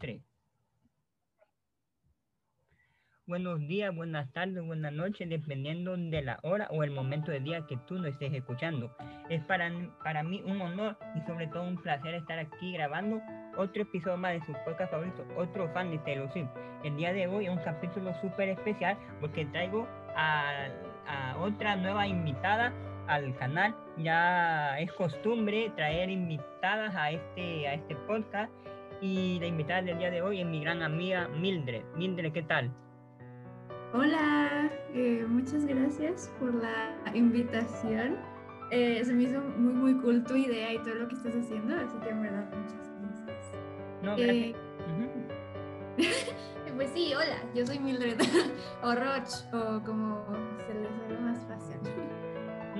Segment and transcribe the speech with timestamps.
[0.00, 0.22] Tres.
[3.26, 7.64] Buenos días, buenas tardes, buenas noches, dependiendo de la hora o el momento del día
[7.68, 8.96] que tú nos estés escuchando.
[9.28, 9.70] Es para,
[10.02, 13.20] para mí un honor y sobre todo un placer estar aquí grabando
[13.56, 16.28] otro episodio más de su podcast favorito, otro fan de Taylor.
[16.82, 19.86] El día de hoy es un capítulo súper especial porque traigo
[20.16, 20.66] a,
[21.06, 22.72] a otra nueva invitada
[23.06, 23.76] al canal.
[23.98, 28.50] Ya es costumbre traer invitadas a este, a este podcast
[29.00, 31.82] y la invitada del día de hoy es mi gran amiga Mildred.
[31.96, 32.70] Mildred, ¿qué tal?
[33.92, 38.18] Hola, eh, muchas gracias por la invitación.
[38.70, 41.74] Eh, se me hizo muy, muy cool tu idea y todo lo que estás haciendo,
[41.74, 43.62] así que en verdad muchas gracias.
[44.02, 44.56] No, gracias.
[45.98, 48.18] Eh, pues sí, hola, yo soy Mildred,
[48.82, 50.24] o Roch, o como
[50.66, 50.99] se les.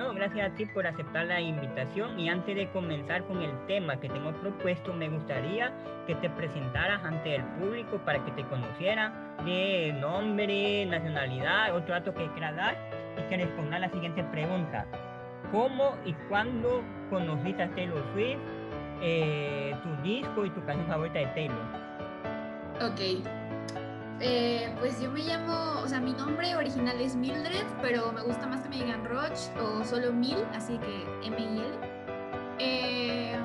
[0.00, 4.00] No, gracias a ti por aceptar la invitación y antes de comenzar con el tema
[4.00, 5.70] que tengo propuesto, me gustaría
[6.06, 9.12] que te presentaras ante el público para que te conocieran
[9.44, 12.78] de nombre, nacionalidad, otro dato que quieras dar
[13.18, 14.86] y que responda la siguiente pregunta.
[15.52, 18.38] ¿Cómo y cuándo conociste a Taylor Swift,
[19.02, 21.66] eh, tu disco y tu canción favorita de Taylor?
[22.80, 23.22] Ok,
[24.20, 28.46] eh, pues yo me llamo, o sea, mi nombre original es Mildred, pero me gusta
[28.46, 32.00] más que me digan Roch o solo Mil, así que M-I-L.
[32.58, 33.38] Eh,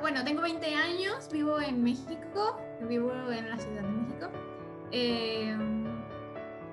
[0.00, 4.28] bueno, tengo 20 años, vivo en México, vivo en la Ciudad de México.
[4.90, 5.56] Eh,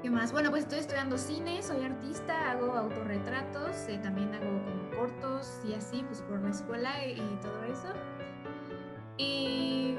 [0.02, 0.32] ¿Qué más?
[0.32, 6.04] Bueno, pues estoy estudiando cine, soy artista, hago autorretratos, también hago como cortos y así,
[6.08, 7.94] pues por la escuela y, y todo eso.
[9.18, 9.98] Y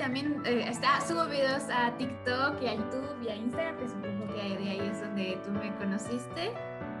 [0.00, 4.26] también eh, está, subo videos a TikTok y a YouTube y a Instagram, que supongo
[4.28, 6.52] que de ahí es donde tú me conociste.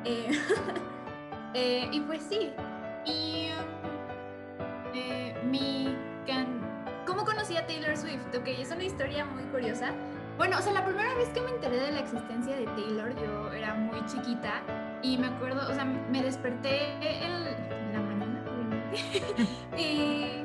[0.04, 0.30] Eh,
[1.54, 2.52] eh, y pues sí,
[3.06, 3.48] y
[5.46, 6.60] mi can...
[7.06, 8.20] ¿Cómo conocí a Taylor Swift?
[8.38, 9.92] Ok, es una historia muy curiosa.
[10.36, 13.52] Bueno, o sea, la primera vez que me enteré de la existencia de Taylor, yo
[13.52, 14.60] era muy chiquita
[15.02, 17.44] y me acuerdo, o sea, me desperté en
[17.94, 18.44] la mañana,
[19.78, 20.44] y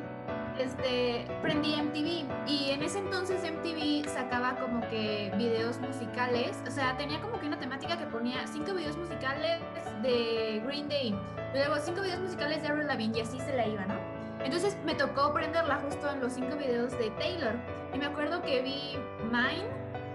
[0.60, 6.96] este, prendí MTV y en ese entonces MTV sacaba como que videos musicales, o sea,
[6.98, 9.60] tenía como que una temática que ponía cinco videos musicales
[10.02, 11.16] de Green Day,
[11.54, 13.96] luego cinco videos musicales de Avril Lavigne y así se la iba, ¿no?
[14.44, 17.56] Entonces me tocó prenderla justo en los cinco videos de Taylor
[17.94, 18.98] y me acuerdo que vi
[19.32, 19.66] Mine,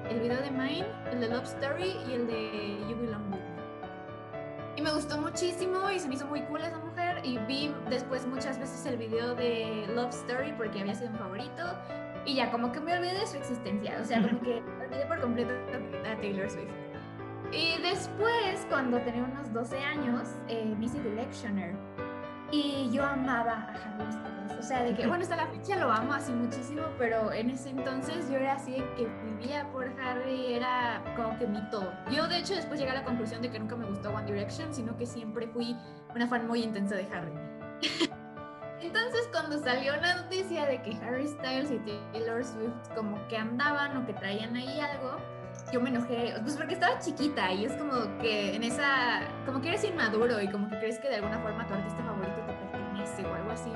[0.08, 3.60] el video de Mine, el de Love Story y el de You Belong With Me.
[4.76, 6.99] Y me gustó muchísimo y se me hizo muy cool esa mujer.
[7.22, 11.62] Y vi después muchas veces el video de Love Story porque había sido mi favorito.
[12.24, 13.98] Y ya como que me olvidé de su existencia.
[14.00, 15.52] O sea, como que olvidé por completo
[16.06, 16.70] a Taylor Swift.
[17.52, 21.74] Y después, cuando tenía unos 12 años, eh, vi Electioner.
[22.52, 24.39] Y yo amaba a Harry.
[24.60, 27.70] O sea, de que, bueno, hasta la fecha lo amo así muchísimo, pero en ese
[27.70, 31.90] entonces yo era así de que vivía por Harry, era como que mi todo.
[32.10, 34.74] Yo, de hecho, después llegué a la conclusión de que nunca me gustó One Direction,
[34.74, 35.74] sino que siempre fui
[36.14, 37.32] una fan muy intensa de Harry.
[38.82, 41.78] Entonces, cuando salió la noticia de que Harry Styles y
[42.12, 45.16] Taylor Swift como que andaban o que traían ahí algo,
[45.72, 49.68] yo me enojé, pues porque estaba chiquita y es como que en esa, como que
[49.68, 52.02] eres inmaduro y como que crees que de alguna forma tu artista
[53.50, 53.70] algo así.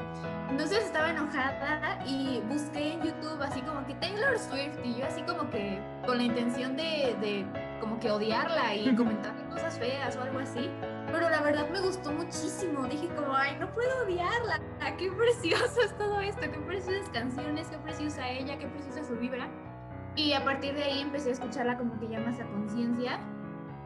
[0.51, 5.23] Entonces estaba enojada y busqué en YouTube así como que Taylor Swift y yo así
[5.23, 7.47] como que con la intención de, de
[7.81, 10.71] como que odiarla y comentarle cosas feas o algo así.
[11.07, 12.87] Pero la verdad me gustó muchísimo.
[12.87, 14.61] Dije como, ay, no puedo odiarla.
[14.99, 16.43] Qué precioso es todo esto.
[16.43, 19.49] Qué preciosas canciones, qué preciosa ella, qué preciosa su vibra.
[20.17, 23.19] Y a partir de ahí empecé a escucharla como que ya más a conciencia.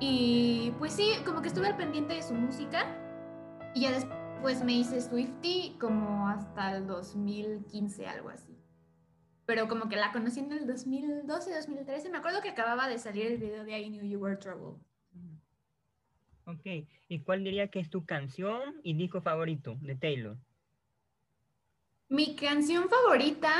[0.00, 2.86] Y pues sí, como que estuve al pendiente de su música.
[3.74, 4.17] Y ya después
[4.64, 8.56] me hice Swifty como hasta el 2015, algo así.
[9.46, 12.10] Pero como que la conocí en el 2012, 2013.
[12.10, 14.80] Me acuerdo que acababa de salir el video de I Knew You Were Trouble.
[16.44, 20.36] Ok, ¿y cuál diría que es tu canción y disco favorito de Taylor?
[22.08, 23.50] Mi canción favorita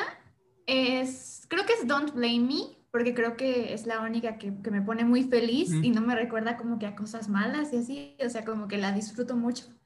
[0.67, 4.71] es, creo que es Don't Blame Me, porque creo que es la única que, que
[4.71, 8.17] me pone muy feliz y no me recuerda como que a cosas malas y así,
[8.25, 9.78] o sea, como que la disfruto mucho.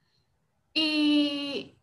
[0.73, 1.75] Y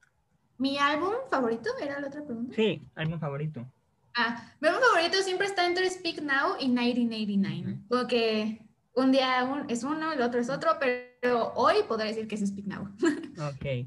[0.58, 2.54] mi álbum favorito, ¿era la otra pregunta?
[2.54, 3.66] Sí, álbum favorito.
[4.14, 8.60] Ah, mi álbum favorito siempre está entre Speak Now y 1989, porque
[8.94, 12.66] un día es uno, el otro es otro, pero hoy podré decir que es Speak
[12.66, 12.88] Now.
[13.54, 13.86] ok.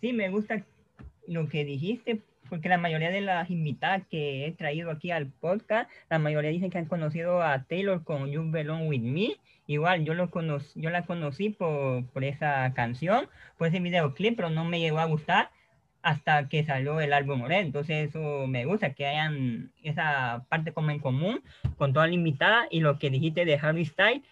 [0.00, 0.64] Sí, me gusta
[1.26, 5.90] lo que dijiste, porque la mayoría de las invitadas que he traído aquí al podcast,
[6.08, 9.36] la mayoría dicen que han conocido a Taylor con You Belong With Me.
[9.68, 13.28] Igual, yo, lo conocí, yo la conocí por, por esa canción,
[13.58, 15.50] por ese videoclip, pero no me llegó a gustar.
[16.02, 17.66] hasta que salió el álbum Morel.
[17.66, 21.42] Entonces eso me gusta, que hayan esa parte como en común
[21.76, 24.22] con toda la invitada y lo que dijiste de Harry Styles.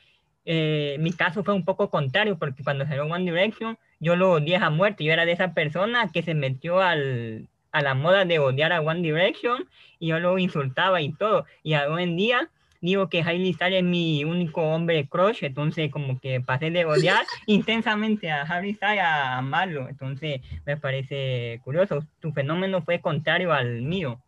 [0.47, 4.56] Eh, mi caso fue un poco contrario porque cuando salió One Direction yo lo odié
[4.56, 5.05] a muerte.
[5.05, 8.81] Yo era de esa persona que se metió al, a la moda de odiar a
[8.81, 9.69] One Direction
[9.99, 11.44] y yo lo insultaba y todo.
[11.62, 12.50] Y hoy en día
[12.91, 17.25] digo que Hailey Styles es mi único hombre crush, entonces como que pasé de odiar
[17.47, 23.83] intensamente a Harry Styles a amarlo, entonces me parece curioso, tu fenómeno fue contrario al
[23.83, 24.21] mío.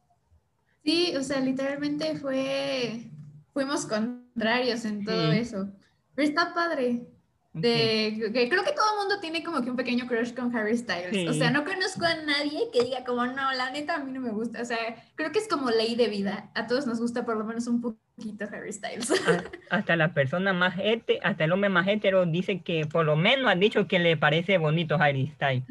[0.84, 3.04] Sí, o sea, literalmente fue,
[3.52, 5.68] fuimos contrarios en todo eso,
[6.14, 7.02] pero está padre.
[7.60, 10.76] De, que creo que todo el mundo tiene como que un pequeño crush con Harry
[10.76, 11.28] Styles.
[11.28, 14.20] O sea, no conozco a nadie que diga como, no, la neta a mí no
[14.20, 14.62] me gusta.
[14.62, 14.78] O sea,
[15.14, 16.50] creo que es como ley de vida.
[16.54, 19.12] A todos nos gusta por lo menos un poquito Harry Styles.
[19.70, 23.50] hasta la persona más hetero, hasta el hombre más hetero dice que por lo menos
[23.50, 25.64] ha dicho que le parece bonito Harry Styles.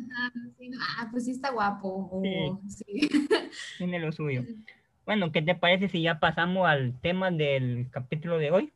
[0.80, 2.22] ah, pues sí está guapo.
[2.68, 3.10] sí.
[3.78, 4.44] Tiene lo suyo.
[5.06, 8.74] Bueno, ¿qué te parece si ya pasamos al tema del capítulo de hoy?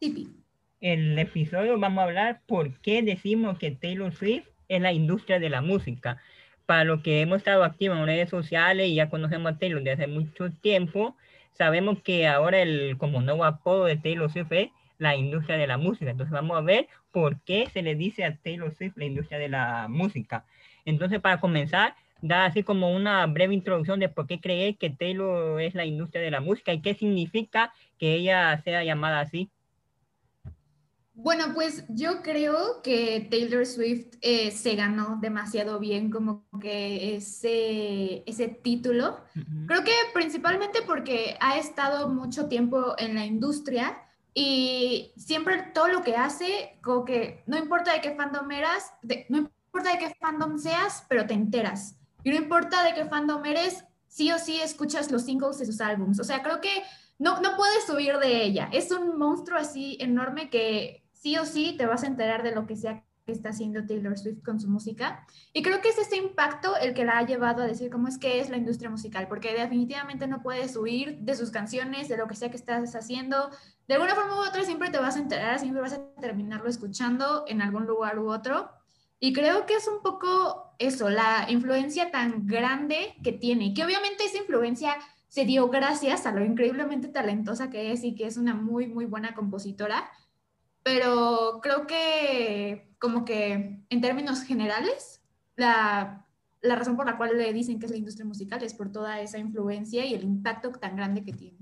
[0.00, 0.35] Sí,
[0.80, 5.50] el episodio vamos a hablar por qué decimos que Taylor Swift es la industria de
[5.50, 6.18] la música.
[6.66, 10.04] Para los que hemos estado activos en redes sociales y ya conocemos a Taylor desde
[10.04, 11.16] hace mucho tiempo,
[11.52, 15.78] sabemos que ahora el como nuevo apodo de Taylor Swift es la industria de la
[15.78, 16.10] música.
[16.10, 19.48] Entonces vamos a ver por qué se le dice a Taylor Swift la industria de
[19.48, 20.44] la música.
[20.84, 25.60] Entonces para comenzar, da así como una breve introducción de por qué crees que Taylor
[25.60, 29.50] es la industria de la música y qué significa que ella sea llamada así.
[31.18, 38.22] Bueno, pues yo creo que Taylor Swift eh, se ganó demasiado bien como que ese,
[38.26, 39.16] ese título.
[39.66, 43.98] Creo que principalmente porque ha estado mucho tiempo en la industria
[44.34, 48.92] y siempre todo lo que hace, como que no importa de qué fandom eras,
[49.30, 51.96] no importa de qué fandom seas, pero te enteras.
[52.24, 55.80] Y no importa de qué fandom eres, sí o sí escuchas los singles de sus
[55.80, 56.20] álbums.
[56.20, 56.82] O sea, creo que
[57.18, 58.68] no, no puedes subir de ella.
[58.70, 62.68] Es un monstruo así enorme que sí o sí te vas a enterar de lo
[62.68, 65.26] que sea que está haciendo Taylor Swift con su música.
[65.52, 68.16] Y creo que es ese impacto el que la ha llevado a decir cómo es
[68.16, 72.28] que es la industria musical, porque definitivamente no puedes huir de sus canciones, de lo
[72.28, 73.50] que sea que estás haciendo.
[73.88, 77.42] De alguna forma u otra siempre te vas a enterar, siempre vas a terminarlo escuchando
[77.48, 78.70] en algún lugar u otro.
[79.18, 84.26] Y creo que es un poco eso, la influencia tan grande que tiene, que obviamente
[84.26, 84.94] esa influencia
[85.26, 89.06] se dio gracias a lo increíblemente talentosa que es y que es una muy, muy
[89.06, 90.08] buena compositora
[90.86, 95.20] pero creo que como que en términos generales,
[95.56, 96.24] la,
[96.60, 99.20] la, razón por la cual le dicen que es la industria musical es por toda
[99.20, 101.58] esa influencia y el impacto tan grande que tiene.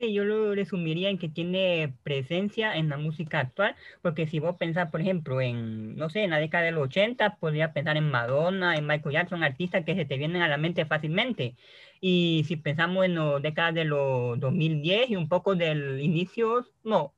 [0.00, 4.56] Sí, yo lo resumiría en que tiene presencia en la música actual, porque si vos
[4.56, 8.74] pensás, por ejemplo, en, no sé, en la década del 80, podrías pensar en Madonna,
[8.74, 11.54] en Michael Jackson, artistas que se te vienen a la mente fácilmente.
[12.00, 17.14] Y si pensamos en la década de los 2010 y un poco del inicio, no,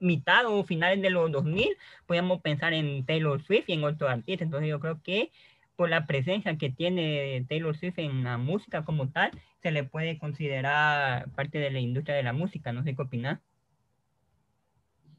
[0.00, 1.76] mitad o finales de los 2000,
[2.06, 4.46] podíamos pensar en Taylor Swift y en otros artistas.
[4.46, 5.30] Entonces yo creo que
[5.76, 9.30] por la presencia que tiene Taylor Swift en la música como tal,
[9.62, 12.72] se le puede considerar parte de la industria de la música.
[12.72, 13.40] No sé qué opinas.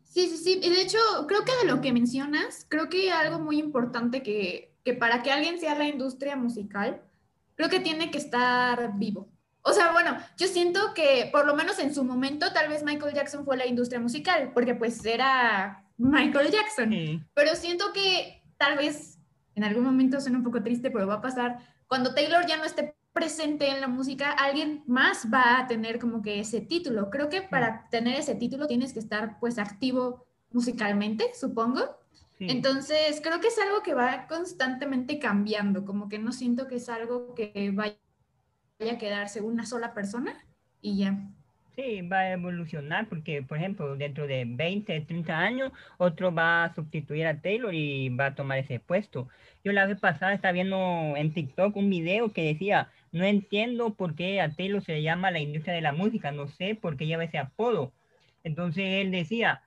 [0.03, 0.59] Sí, sí, sí.
[0.59, 4.93] De hecho, creo que de lo que mencionas, creo que algo muy importante que, que
[4.93, 7.01] para que alguien sea la industria musical,
[7.55, 9.30] creo que tiene que estar vivo.
[9.63, 13.13] O sea, bueno, yo siento que por lo menos en su momento tal vez Michael
[13.13, 17.27] Jackson fue la industria musical, porque pues era Michael Jackson.
[17.33, 19.19] Pero siento que tal vez
[19.55, 21.59] en algún momento suena un poco triste, pero va a pasar.
[21.87, 26.21] Cuando Taylor ya no esté presente en la música, alguien más va a tener como
[26.21, 27.09] que ese título.
[27.09, 31.97] Creo que para tener ese título tienes que estar pues activo musicalmente, supongo.
[32.39, 36.89] Entonces, creo que es algo que va constantemente cambiando, como que no siento que es
[36.89, 37.99] algo que vaya
[38.89, 40.33] a quedarse una sola persona
[40.81, 41.17] y ya.
[41.75, 46.75] Sí, va a evolucionar porque, por ejemplo, dentro de 20, 30 años, otro va a
[46.75, 49.29] sustituir a Taylor y va a tomar ese puesto.
[49.63, 54.15] Yo la vez pasada estaba viendo en TikTok un video que decía, no entiendo por
[54.15, 57.07] qué a Taylor se le llama la industria de la música, no sé por qué
[57.07, 57.93] lleva ese apodo.
[58.43, 59.61] Entonces él decía,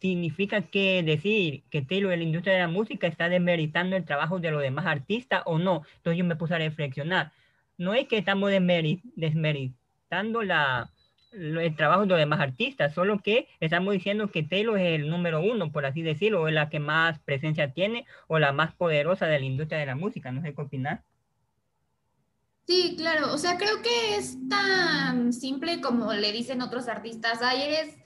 [0.00, 4.38] significa que decir que Taylor es la industria de la música está desmeritando el trabajo
[4.38, 5.82] de los demás artistas o no.
[5.96, 7.32] Entonces yo me puse a reflexionar
[7.82, 10.90] no es que estamos desmeritando la,
[11.32, 15.40] el trabajo de los demás artistas, solo que estamos diciendo que Taylor es el número
[15.40, 19.26] uno, por así decirlo, o es la que más presencia tiene o la más poderosa
[19.26, 20.30] de la industria de la música.
[20.30, 21.02] No sé qué opinar.
[22.66, 27.62] Sí, claro, o sea, creo que es tan simple como le dicen otros artistas, ay,
[27.62, 27.96] eres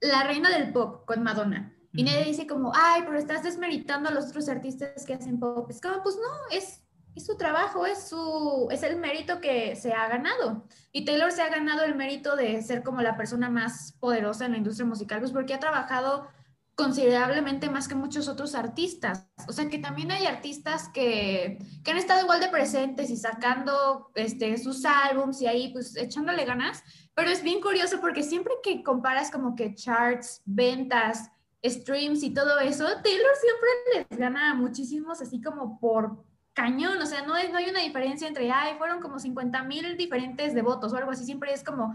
[0.00, 1.72] la reina del pop con Madonna.
[1.92, 5.68] Y nadie dice como, ay, pero estás desmeritando a los otros artistas que hacen pop.
[5.70, 6.85] Es como, pues no, es
[7.16, 10.66] es su trabajo, es, su, es el mérito que se ha ganado.
[10.92, 14.52] Y Taylor se ha ganado el mérito de ser como la persona más poderosa en
[14.52, 16.28] la industria musical, pues porque ha trabajado
[16.74, 19.26] considerablemente más que muchos otros artistas.
[19.48, 24.10] O sea que también hay artistas que, que han estado igual de presentes y sacando
[24.14, 26.82] este, sus álbums y ahí pues echándole ganas.
[27.14, 31.30] Pero es bien curioso porque siempre que comparas como que charts, ventas,
[31.64, 36.25] streams y todo eso, Taylor siempre les gana muchísimos así como por
[36.56, 40.54] cañón, o sea, no, no hay una diferencia entre, ay, fueron como 50 mil diferentes
[40.54, 41.94] de votos o algo así, siempre es como,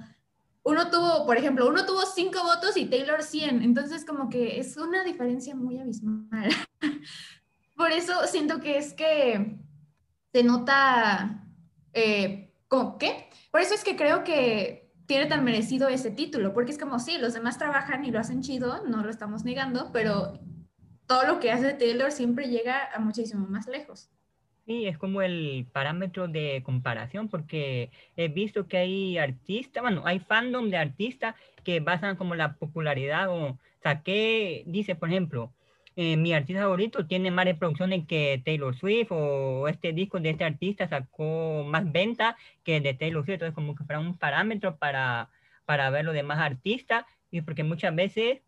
[0.62, 4.78] uno tuvo, por ejemplo, uno tuvo cinco votos y Taylor 100, entonces como que es
[4.78, 6.50] una diferencia muy abismal.
[7.76, 9.58] por eso siento que es que
[10.32, 11.44] se nota,
[11.94, 13.30] eh, ¿cómo qué?
[13.50, 17.18] Por eso es que creo que tiene tan merecido ese título, porque es como, sí,
[17.18, 20.40] los demás trabajan y lo hacen chido, no lo estamos negando, pero
[21.08, 24.12] todo lo que hace Taylor siempre llega a muchísimo más lejos.
[24.72, 30.20] Sí, es como el parámetro de comparación, porque he visto que hay artistas, bueno, hay
[30.20, 31.36] fandom de artistas
[31.66, 35.52] que basan como la popularidad o, sea, que dice, por ejemplo,
[35.98, 40.46] eh, mi artista favorito tiene más reproducciones que Taylor Swift o este disco de este
[40.46, 45.30] artista sacó más venta que de Taylor Swift, entonces como que fuera un parámetro para,
[45.66, 48.40] para ver los demás artistas y porque muchas veces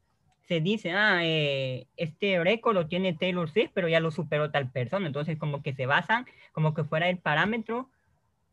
[0.48, 4.70] se dice, ah, eh, este récord lo tiene Taylor Swift, pero ya lo superó tal
[4.70, 5.08] persona.
[5.08, 7.90] Entonces, como que se basan, como que fuera el parámetro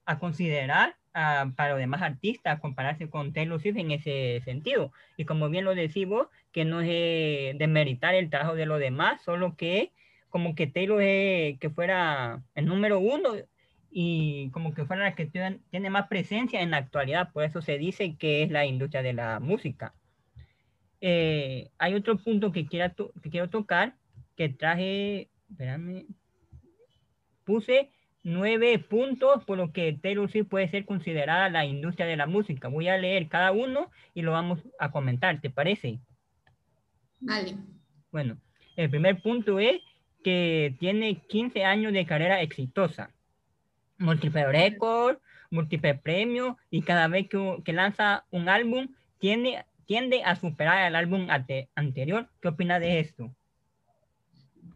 [0.07, 4.93] a considerar ah, para los demás artistas, compararse con Taylor Swift en ese sentido.
[5.17, 9.57] Y como bien lo decimos, que no es demeritar el trabajo de los demás, solo
[9.57, 9.93] que
[10.31, 13.31] como que Taylor es que fuera el número uno
[13.91, 17.33] y como que fuera la que tiene más presencia en la actualidad.
[17.33, 19.95] Por eso se dice que es la industria de la música.
[21.01, 23.95] Eh, hay otro punto que, quiera que quiero tocar,
[24.37, 26.07] que traje, espérame,
[27.45, 27.91] puse
[28.23, 32.69] nueve puntos por lo que Taylor Swift puede ser considerada la industria de la música.
[32.69, 36.01] Voy a leer cada uno y lo vamos a comentar, ¿te parece?
[37.21, 37.57] Vale.
[38.13, 38.39] Bueno,
[38.77, 39.81] el primer punto es
[40.23, 43.11] que tiene 15 años de carrera exitosa.
[43.99, 45.19] Múltiple récord,
[45.51, 48.89] múltiple premio y cada vez que, que lanza un álbum
[49.19, 51.27] tiene tiende a superar al álbum
[51.75, 52.29] anterior.
[52.41, 53.35] ¿Qué opina de esto?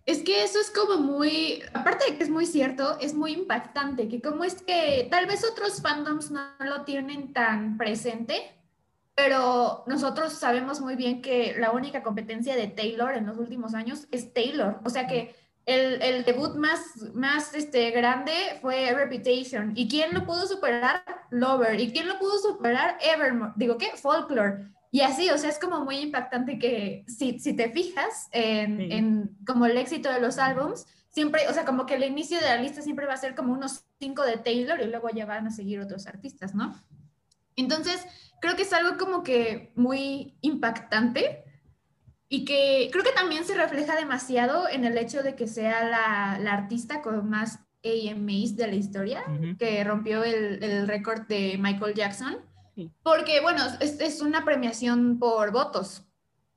[0.07, 4.09] Es que eso es como muy, aparte de que es muy cierto, es muy impactante,
[4.09, 8.43] que como es que tal vez otros fandoms no lo tienen tan presente,
[9.15, 14.09] pero nosotros sabemos muy bien que la única competencia de Taylor en los últimos años
[14.11, 14.81] es Taylor.
[14.85, 15.33] O sea que
[15.65, 16.81] el, el debut más,
[17.15, 19.75] más este, grande fue Reputation.
[19.77, 21.05] ¿Y quién lo pudo superar?
[21.31, 21.79] Lover.
[21.79, 22.99] ¿Y quién lo pudo superar?
[23.01, 23.53] Evermore.
[23.55, 23.93] Digo, ¿qué?
[23.95, 24.75] Folklore.
[24.95, 29.37] Y así, o sea, es como muy impactante que si, si te fijas en, en,
[29.45, 32.63] como el éxito de los álbums, siempre, o sea, como que el inicio de la
[32.63, 35.51] lista siempre va a ser como unos cinco de Taylor y luego ya van a
[35.51, 36.81] seguir otros artistas, ¿no?
[37.57, 38.07] Entonces,
[38.41, 41.43] creo que es algo como que muy impactante
[42.29, 46.39] y que creo que también se refleja demasiado en el hecho de que sea la,
[46.39, 49.25] la artista con más AMAs de la historia,
[49.59, 52.54] que rompió el, el récord de Michael Jackson
[53.03, 56.05] porque, bueno, es, es, una premiación por votos.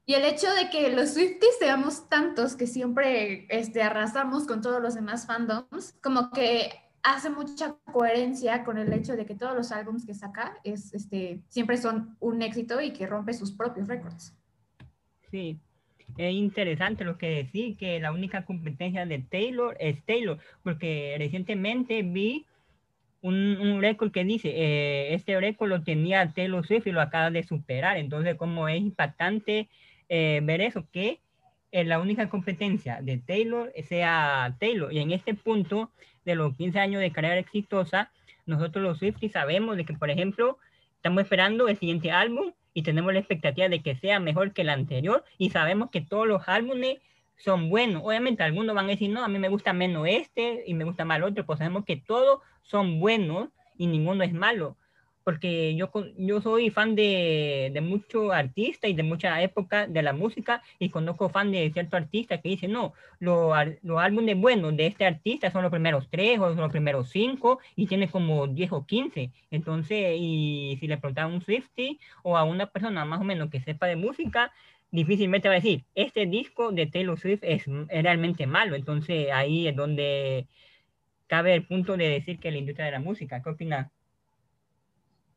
[0.05, 4.81] Y el hecho de que los Swifties seamos tantos que siempre este, arrasamos con todos
[4.81, 6.71] los demás fandoms, como que
[7.03, 11.41] hace mucha coherencia con el hecho de que todos los álbumes que saca es, este,
[11.49, 14.33] siempre son un éxito y que rompe sus propios récords.
[15.29, 15.59] Sí,
[16.17, 22.01] es interesante lo que decís, que la única competencia de Taylor es Taylor, porque recientemente
[22.01, 22.45] vi
[23.21, 27.31] un, un récord que dice, eh, este récord lo tenía Taylor Swift y lo acaba
[27.31, 27.97] de superar.
[27.97, 29.69] Entonces, como es impactante
[30.09, 31.19] eh, ver eso, que
[31.71, 34.91] la única competencia de Taylor sea Taylor.
[34.91, 35.91] Y en este punto
[36.25, 38.11] de los 15 años de carrera exitosa,
[38.45, 40.57] nosotros los Swifties sabemos de que, por ejemplo,
[40.95, 44.69] estamos esperando el siguiente álbum y tenemos la expectativa de que sea mejor que el
[44.69, 46.97] anterior y sabemos que todos los álbumes
[47.37, 48.03] son buenos.
[48.03, 51.05] Obviamente algunos van a decir, no, a mí me gusta menos este y me gusta
[51.05, 54.75] más el otro, pues sabemos que todos son buenos y ninguno es malo.
[55.23, 60.13] Porque yo, yo soy fan de, de muchos artistas y de mucha época de la
[60.13, 63.53] música y conozco fan de ciertos artistas que dicen, no, los,
[63.83, 67.87] los álbumes buenos de este artista son los primeros tres o los primeros cinco y
[67.87, 69.31] tiene como 10 o 15.
[69.51, 73.49] Entonces, y si le preguntan a un Swifty o a una persona más o menos
[73.49, 74.53] que sepa de música,
[74.91, 78.75] difícilmente va a decir, este disco de Taylor Swift es, realmente malo.
[78.75, 80.47] Entonces ahí es donde
[81.27, 83.41] cabe el punto de decir que la industria de la música.
[83.41, 83.91] ¿Qué opinas?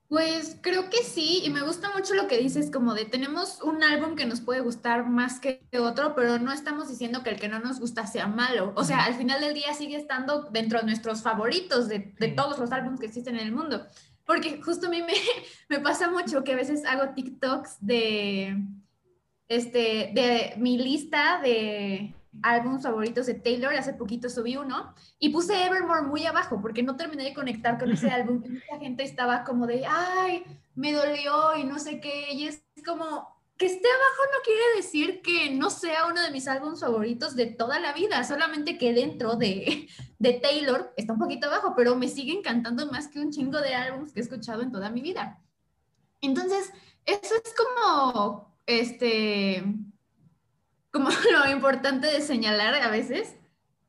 [0.08, 3.84] Pues creo que sí, y me gusta mucho lo que dices, como de tenemos un
[3.84, 7.48] álbum que nos puede gustar más que otro, pero no estamos diciendo que el que
[7.48, 8.72] no nos gusta sea malo.
[8.74, 12.58] O sea, al final del día sigue estando dentro de nuestros favoritos de, de todos
[12.58, 13.86] los álbumes que existen en el mundo.
[14.26, 15.14] Porque justo a mí me,
[15.68, 18.56] me pasa mucho que a veces hago TikToks de,
[19.50, 25.66] este, de mi lista de álbumes favoritos de Taylor, hace poquito subí uno y puse
[25.66, 29.66] Evermore muy abajo porque no terminé de conectar con ese álbum mucha gente estaba como
[29.66, 30.44] de, ay,
[30.76, 35.20] me dolió y no sé qué, y es como, que esté abajo no quiere decir
[35.20, 39.34] que no sea uno de mis álbumes favoritos de toda la vida, solamente que dentro
[39.34, 39.88] de,
[40.20, 43.74] de Taylor está un poquito abajo, pero me sigue encantando más que un chingo de
[43.74, 45.42] álbumes que he escuchado en toda mi vida.
[46.20, 46.72] Entonces,
[47.04, 49.64] eso es como, este,
[50.90, 53.36] como lo importante de señalar a veces.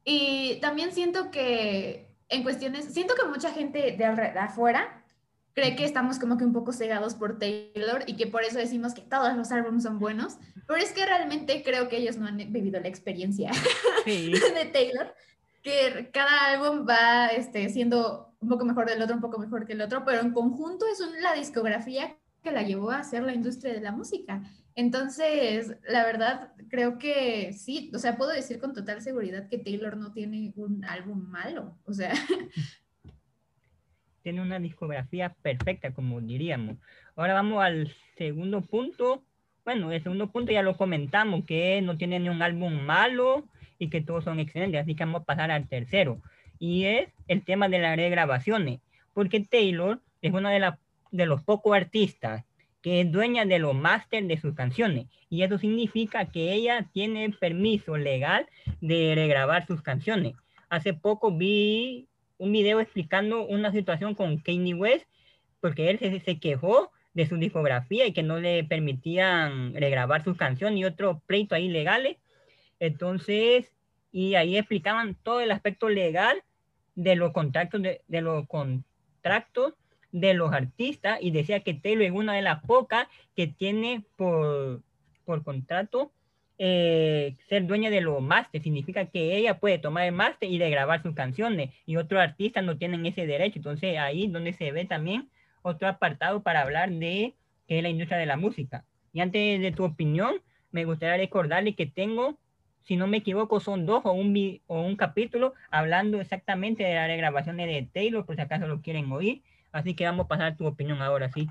[0.03, 5.03] Y también siento que en cuestiones, siento que mucha gente de, afuera
[5.53, 8.93] cree que estamos como que un poco cegados por Taylor y que por eso decimos
[8.93, 12.37] que todos los álbumes son buenos, pero es que realmente creo que ellos no han
[12.37, 13.51] vivido la experiencia
[14.05, 15.13] de Taylor,
[15.61, 19.73] que cada álbum va este, siendo un poco mejor del otro, un poco mejor que
[19.73, 23.73] el otro, pero en conjunto es la discografía que la llevó a ser la industria
[23.73, 24.41] de la música.
[24.75, 29.97] Entonces, la verdad, creo que sí, o sea, puedo decir con total seguridad que Taylor
[29.97, 32.13] no tiene un álbum malo, o sea.
[34.23, 36.77] Tiene una discografía perfecta, como diríamos.
[37.15, 39.23] Ahora vamos al segundo punto.
[39.65, 43.47] Bueno, el segundo punto ya lo comentamos, que no tiene ni un álbum malo
[43.79, 46.21] y que todos son excelentes, así que vamos a pasar al tercero.
[46.59, 48.79] Y es el tema de las regrabaciones,
[49.15, 50.71] porque Taylor es una de,
[51.09, 52.43] de los pocos artistas
[52.81, 55.05] que es dueña de los máster de sus canciones.
[55.29, 58.47] Y eso significa que ella tiene permiso legal
[58.81, 60.33] de regrabar sus canciones.
[60.69, 62.07] Hace poco vi
[62.37, 65.05] un video explicando una situación con Kanye West,
[65.59, 70.79] porque él se, quejó de su discografía y que no le permitían regrabar sus canciones
[70.79, 72.17] y otro pleito ahí legales.
[72.79, 73.71] Entonces,
[74.11, 76.41] y ahí explicaban todo el aspecto legal
[76.95, 79.75] de los contratos de, de los contratos
[80.11, 84.81] de los artistas y decía que Taylor es una de las pocas que tiene por,
[85.25, 86.11] por contrato
[86.57, 88.61] eh, ser dueña de los máster.
[88.61, 92.63] Significa que ella puede tomar el máster y de grabar sus canciones y otros artistas
[92.63, 93.59] no tienen ese derecho.
[93.59, 95.29] Entonces ahí donde se ve también
[95.63, 97.33] otro apartado para hablar de
[97.67, 98.85] la industria de la música.
[99.13, 100.35] Y antes de tu opinión,
[100.71, 102.37] me gustaría recordarle que tengo,
[102.83, 107.07] si no me equivoco, son dos o un, o un capítulo hablando exactamente de las
[107.07, 109.41] regrabaciones de Taylor, por si acaso lo quieren oír.
[109.71, 111.47] Así que vamos a pasar tu opinión ahora, ¿sí?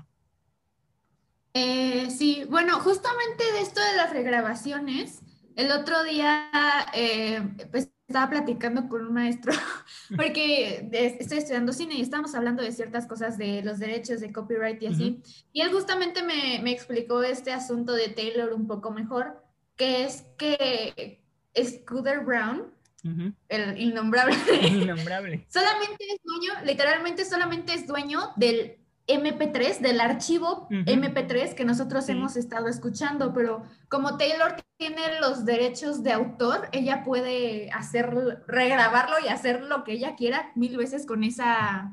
[1.53, 5.21] Eh, sí, bueno, justamente de esto de las regrabaciones,
[5.55, 6.49] el otro día
[6.93, 9.51] eh, pues, estaba platicando con un maestro,
[10.15, 14.81] porque estoy estudiando cine y estábamos hablando de ciertas cosas de los derechos de copyright
[14.81, 19.43] y así, y él justamente me, me, explicó este asunto de Taylor un poco mejor,
[19.75, 21.21] que es que
[21.55, 22.71] Scooter Brown,
[23.03, 24.35] el innombrable.
[24.67, 25.45] innombrable.
[25.49, 32.37] solamente es dueño, literalmente solamente es dueño del MP3, del archivo MP3 que nosotros hemos
[32.37, 38.09] estado escuchando, pero como Taylor tiene los derechos de autor, ella puede hacer,
[38.47, 41.91] regrabarlo y hacer lo que ella quiera mil veces con esa,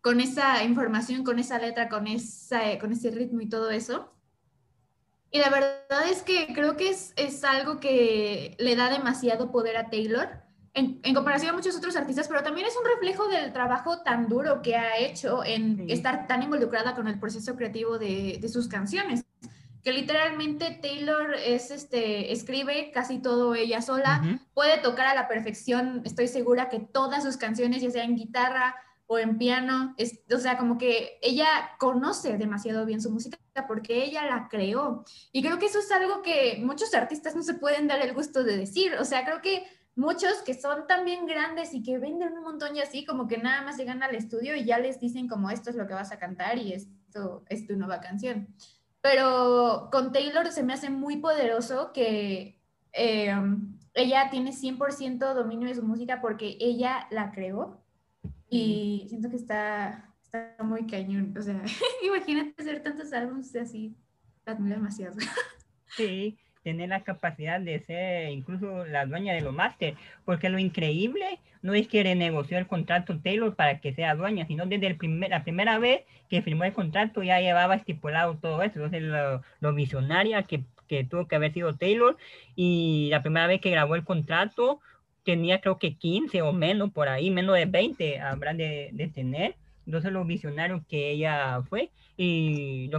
[0.00, 4.12] con esa información, con esa letra, con, esa, con ese ritmo y todo eso.
[5.32, 9.76] Y la verdad es que creo que es, es algo que le da demasiado poder
[9.76, 10.42] a Taylor
[10.74, 14.62] en, comparación a muchos otros artistas, pero también es un reflejo del trabajo tan duro
[14.62, 19.24] que ha hecho en estar tan involucrada con el proceso creativo de, de, sus canciones.
[19.82, 26.02] Que literalmente Taylor es, este, escribe casi todo ella sola, puede tocar a la perfección,
[26.04, 30.38] estoy segura que todas sus canciones, ya sea en guitarra o en piano, es, o
[30.38, 35.04] sea, como que ella conoce demasiado bien su música porque ella la creó.
[35.32, 38.44] Y creo que eso es algo que muchos artistas no se pueden dar el gusto
[38.44, 39.64] de decir, o sea, creo que
[40.00, 43.62] muchos que son también grandes y que venden un montón y así, como que nada
[43.62, 46.18] más llegan al estudio y ya les dicen como esto es lo que vas a
[46.18, 48.48] cantar y esto es tu nueva canción.
[49.02, 52.58] Pero con Taylor se me hace muy poderoso que
[52.92, 53.34] eh,
[53.92, 57.82] ella tiene 100% dominio de su música porque ella la creó
[58.48, 61.34] y siento que está, está muy cañón.
[61.38, 61.62] O sea,
[62.02, 63.94] imagínate hacer tantos álbumes así,
[64.46, 65.16] admiro demasiado.
[65.96, 69.94] Sí, tener la capacidad de ser incluso la dueña de los máster,
[70.24, 74.66] porque lo increíble no es que renegoció el contrato Taylor para que sea dueña, sino
[74.66, 78.76] desde el primer, la primera vez que firmó el contrato ya llevaba estipulado todo eso,
[78.76, 82.16] entonces lo, lo visionaria que, que, tuvo que haber sido Taylor,
[82.56, 84.80] y la primera vez que grabó el contrato
[85.24, 89.56] tenía creo que 15 o menos por ahí, menos de 20 habrán de, de tener,
[89.86, 92.90] entonces lo visionario que ella fue y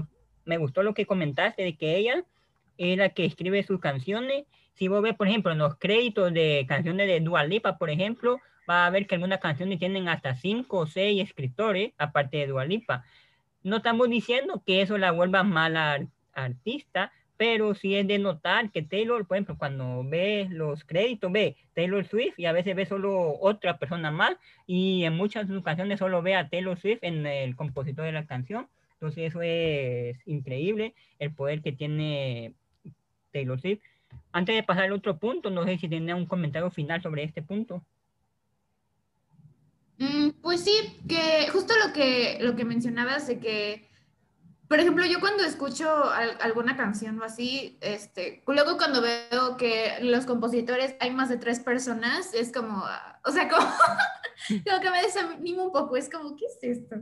[0.46, 2.26] me gustó lo que comentaste de que ella
[2.82, 4.46] es la que escribe sus canciones.
[4.74, 8.40] Si vos ves, por ejemplo, en los créditos de canciones de Dua Lipa, por ejemplo,
[8.70, 12.66] va a ver que algunas canciones tienen hasta cinco o seis escritores, aparte de Dua
[12.66, 13.04] Lipa.
[13.64, 18.82] No estamos diciendo que eso la vuelva mala artista, pero sí es de notar que
[18.82, 23.36] Taylor, por ejemplo, cuando ve los créditos, ve Taylor Swift y a veces ve solo
[23.40, 24.36] otra persona más
[24.68, 28.26] y en muchas sus canciones solo ve a Taylor Swift en el compositor de la
[28.26, 28.68] canción.
[28.94, 32.54] Entonces eso es increíble, el poder que tiene
[33.32, 33.82] Taylor Swift.
[34.32, 37.42] Antes de pasar al otro punto, no sé si tenía un comentario final sobre este
[37.42, 37.84] punto.
[39.98, 40.74] Mm, pues sí,
[41.08, 43.92] que justo lo que, lo que mencionabas de que
[44.72, 45.90] por ejemplo, yo cuando escucho
[46.40, 51.60] alguna canción o así, este, luego cuando veo que los compositores hay más de tres
[51.60, 52.82] personas, es como,
[53.26, 53.68] o sea, como,
[54.48, 56.96] que me desanimo un poco, es como, ¿qué es esto?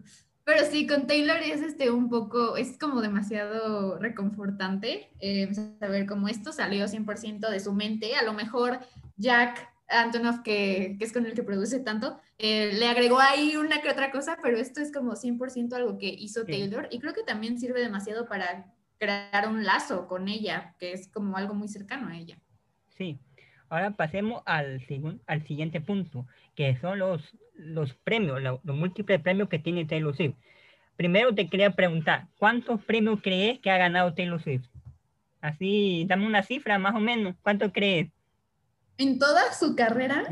[0.50, 6.28] Pero sí, con Taylor es este un poco, es como demasiado reconfortante eh, saber cómo
[6.28, 8.16] esto salió 100% de su mente.
[8.16, 8.80] A lo mejor
[9.16, 13.80] Jack Antonoff, que, que, es con el que produce tanto, eh, le agregó ahí una
[13.84, 17.22] que otra cosa, pero esto es como 100% algo que hizo Taylor y creo que
[17.22, 22.08] también sirve demasiado para crear un lazo con ella, que es como algo muy cercano
[22.08, 22.40] a ella.
[22.98, 23.20] Sí,
[23.70, 24.84] ahora pasemos al,
[25.28, 27.22] al siguiente punto, que son los,
[27.60, 30.36] los premios, los, múltiples premios que tiene Taylor Swift.
[30.96, 34.66] Primero te quería preguntar, ¿cuántos premios crees que ha ganado Taylor Swift?
[35.42, 38.10] Así, dame una cifra más o menos, ¿cuánto crees?
[38.98, 40.26] ¿En toda su carrera?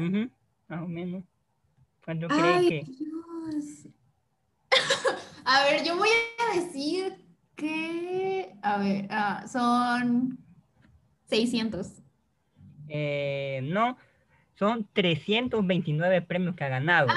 [0.67, 1.23] más o menos.
[2.03, 2.85] ¿Cuánto crees que?
[2.85, 3.87] Dios.
[5.45, 6.09] a ver, yo voy
[6.39, 7.13] a decir
[7.55, 10.37] que, a ver, ah, son
[11.25, 12.01] 600.
[12.89, 13.97] Eh, no,
[14.57, 17.09] son 329 premios que ha ganado.
[17.09, 17.15] Ah.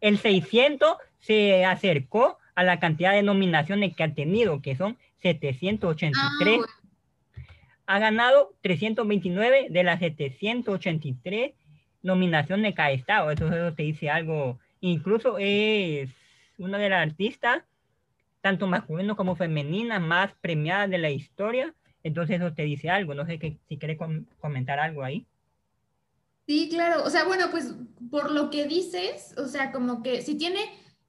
[0.00, 6.60] El 600 se acercó a la cantidad de nominaciones que ha tenido, que son 783
[7.90, 11.54] ha ganado 329 de las 783
[12.02, 13.32] nominaciones que ha estado.
[13.32, 14.60] Eso, te dice algo.
[14.80, 16.08] Incluso es
[16.56, 17.64] una de las artistas,
[18.42, 21.74] tanto masculina como femenina, más premiadas de la historia.
[22.04, 23.14] Entonces eso te dice algo.
[23.14, 23.98] No sé si quieres
[24.40, 25.26] comentar algo ahí.
[26.46, 27.04] Sí, claro.
[27.04, 27.74] O sea, bueno, pues
[28.10, 30.60] por lo que dices, o sea, como que si tiene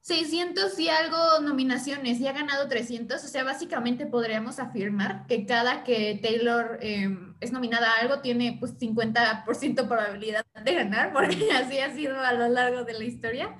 [0.02, 5.84] 600 y algo nominaciones y ha ganado 300, o sea, básicamente podríamos afirmar que cada
[5.84, 11.78] que Taylor em, es nominada a algo tiene pues 50% probabilidad de ganar, porque así
[11.78, 13.56] ha sido a lo largo de la historia.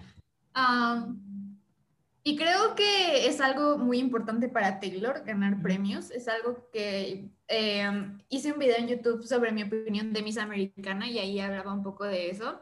[2.24, 8.18] Y creo que es algo muy importante para Taylor ganar premios, es algo que em,
[8.28, 11.82] hice un video en YouTube sobre mi opinión de Miss Americana y ahí hablaba un
[11.82, 12.60] poco de eso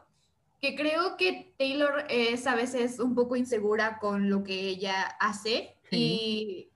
[0.61, 5.75] que creo que Taylor es a veces un poco insegura con lo que ella hace
[5.89, 6.69] y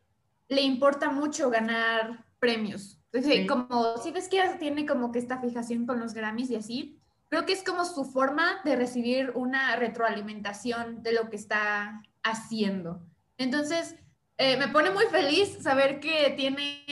[0.49, 2.99] le importa mucho ganar premios.
[3.13, 6.99] Entonces, como si ves que tiene como que esta fijación con los Grammys y así,
[7.29, 13.01] creo que es como su forma de recibir una retroalimentación de lo que está haciendo.
[13.37, 13.95] Entonces,
[14.37, 16.83] eh, me pone muy feliz saber que tiene,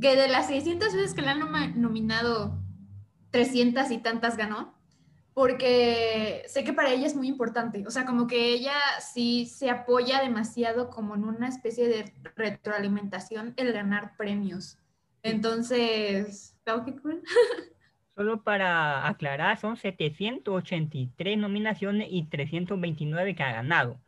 [0.00, 2.62] que de las 600 veces que le han nominado,
[3.30, 4.80] 300 y tantas ganó
[5.34, 9.70] porque sé que para ella es muy importante, o sea, como que ella sí se
[9.70, 14.78] apoya demasiado como en una especie de retroalimentación el ganar premios.
[15.22, 17.22] Entonces, qué cool?
[18.14, 23.98] Solo para aclarar, son 783 nominaciones y 329 que ha ganado.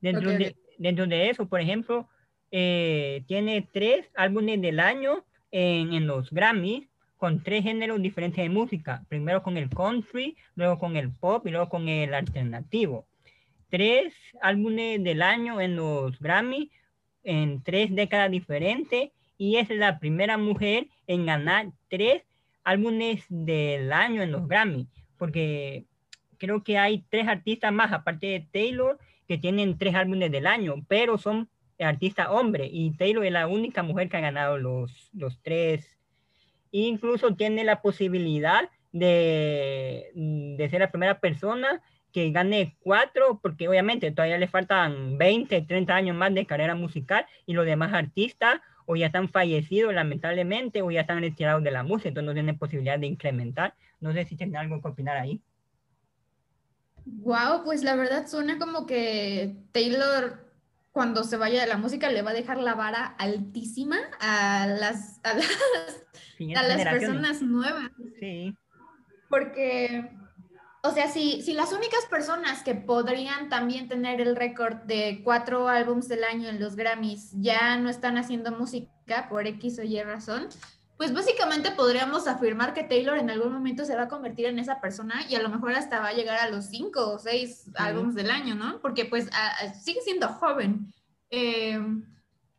[0.00, 2.08] Dentro, de, dentro de eso, por ejemplo,
[2.50, 8.48] eh, tiene tres álbumes del año en, en los Grammys, con tres géneros diferentes de
[8.48, 9.04] música.
[9.08, 13.06] Primero con el country, luego con el pop y luego con el alternativo.
[13.68, 16.70] Tres álbumes del año en los Grammy
[17.24, 22.22] en tres décadas diferentes y es la primera mujer en ganar tres
[22.64, 24.86] álbumes del año en los Grammy,
[25.18, 25.84] porque
[26.38, 30.74] creo que hay tres artistas más, aparte de Taylor, que tienen tres álbumes del año,
[30.88, 35.40] pero son artistas hombres y Taylor es la única mujer que ha ganado los, los
[35.42, 35.98] tres
[36.70, 44.10] incluso tiene la posibilidad de, de ser la primera persona que gane cuatro, porque obviamente
[44.10, 48.96] todavía le faltan 20, 30 años más de carrera musical y los demás artistas o
[48.96, 52.98] ya están fallecidos lamentablemente o ya están retirados de la música, entonces no tienen posibilidad
[52.98, 53.74] de incrementar.
[54.00, 55.42] No sé si tiene algo que opinar ahí.
[57.20, 60.48] Wow, pues la verdad suena como que Taylor
[60.92, 65.20] cuando se vaya de la música le va a dejar la vara altísima a las,
[65.22, 67.90] a las, a las personas nuevas.
[68.18, 68.54] Sí.
[69.30, 70.10] Porque,
[70.82, 75.68] o sea, si, si las únicas personas que podrían también tener el récord de cuatro
[75.68, 80.02] álbums del año en los Grammys ya no están haciendo música por X o Y
[80.02, 80.48] razón,
[80.98, 84.80] pues básicamente podríamos afirmar que Taylor en algún momento se va a convertir en esa
[84.80, 88.16] persona y a lo mejor hasta va a llegar a los cinco o seis álbums
[88.16, 88.80] del año, ¿no?
[88.80, 89.30] Porque pues
[89.80, 90.92] sigue siendo joven.
[91.30, 92.04] Em,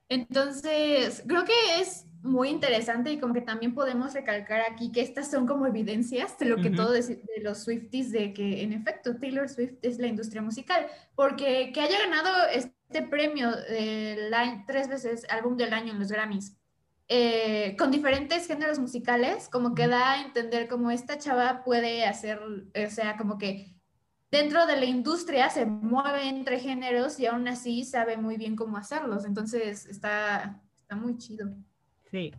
[0.08, 5.30] entonces, creo que es muy interesante y como que también podemos recalcar aquí que estas
[5.30, 9.18] son como evidencias de lo que todo de, de, los Swifties de que en efecto
[9.18, 14.32] Taylor Swift es la industria musical, porque que haya ganado este premio de
[14.66, 16.59] tres veces álbum del año en los Grammys
[17.12, 22.40] eh, con diferentes géneros musicales, como que da a entender cómo esta chava puede hacer,
[22.40, 23.74] o sea, como que
[24.30, 28.78] dentro de la industria se mueve entre géneros y aún así sabe muy bien cómo
[28.78, 31.50] hacerlos, entonces está, está muy chido.
[32.12, 32.32] Sí.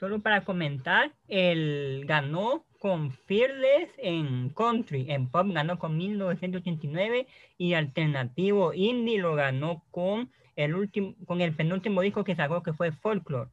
[0.00, 7.26] Solo para comentar, él ganó con Fearless en country, en pop ganó con 1989
[7.56, 12.72] y alternativo indie lo ganó con el último, con el penúltimo disco que sacó que
[12.72, 13.50] fue Folklore.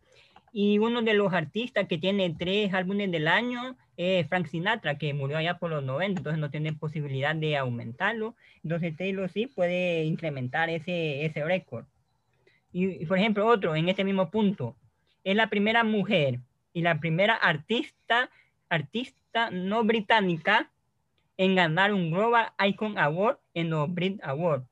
[0.54, 5.14] Y uno de los artistas que tiene tres álbumes del año es Frank Sinatra, que
[5.14, 8.36] murió allá por los 90, entonces no tiene posibilidad de aumentarlo.
[8.64, 11.86] Entonces Taylor sí puede incrementar ese, ese récord.
[12.74, 14.76] Y, por ejemplo, otro en este mismo punto,
[15.24, 16.40] es la primera mujer
[16.74, 18.30] y la primera artista,
[18.70, 20.72] artista no británica
[21.38, 24.66] en ganar un Global Icon Award en los Brit Awards.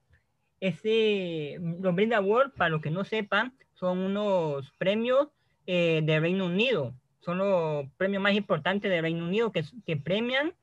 [0.61, 5.29] Ese, los Brit Awards, para los que no sepan, son unos premios
[5.67, 6.93] eh, de Reino Unido.
[7.21, 10.53] Son los premios más importantes de Reino Unido que, que premian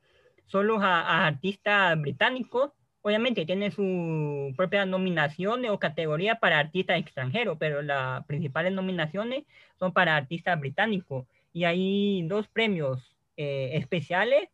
[0.45, 2.71] solo a, a artistas británicos
[3.07, 9.45] obviamente tiene su propia nominaciones o categoría para artistas extranjeros, pero las principales nominaciones
[9.79, 11.25] son para artistas británicos.
[11.53, 14.49] Y hay dos premios eh, especiales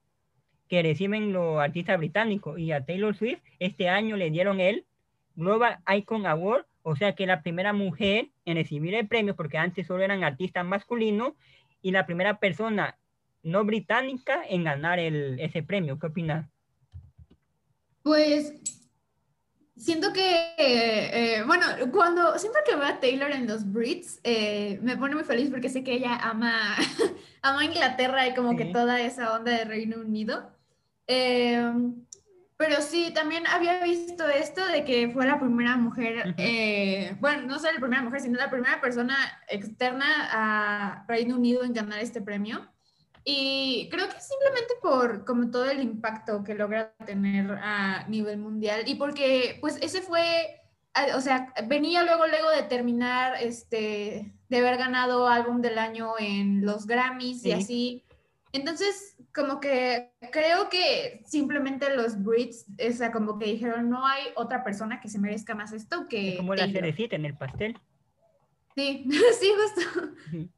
[0.68, 2.60] que reciben los artistas británicos.
[2.60, 4.86] Y a Taylor Swift este año le dieron el
[5.36, 9.88] Global Icon Award, o sea que la primera mujer en recibir el premio, porque antes
[9.88, 11.34] solo eran artistas masculinos,
[11.82, 12.98] y la primera persona
[13.44, 16.00] no británica en ganar el, ese premio.
[16.00, 16.50] ¿Qué opinas?
[18.02, 18.54] Pues
[19.76, 24.98] siento que, eh, bueno, cuando siempre que veo a Taylor en los Brits, eh, me
[24.98, 26.76] pone muy feliz porque sé que ella ama,
[27.42, 30.52] ama Inglaterra y como que toda esa onda de Reino Unido.
[32.66, 37.60] Pero sí, también había visto esto de que fue la primera mujer, eh, bueno, no
[37.60, 39.18] solo la primera mujer, sino la primera persona
[39.50, 42.66] externa a Reino Unido en ganar este premio.
[43.26, 48.84] Y creo que simplemente por como todo el impacto que logra tener a nivel mundial
[48.86, 50.62] y porque pues ese fue,
[51.16, 56.66] o sea, venía luego, luego de terminar, este, de haber ganado álbum del año en
[56.66, 58.06] los Grammys y así.
[58.54, 64.26] Entonces, como que creo que simplemente los Brits, o sea, como que dijeron, no hay
[64.36, 66.38] otra persona que se merezca más esto que...
[66.38, 67.78] como la cerecita en el pastel.
[68.76, 69.06] Sí,
[69.40, 70.50] sí, justo.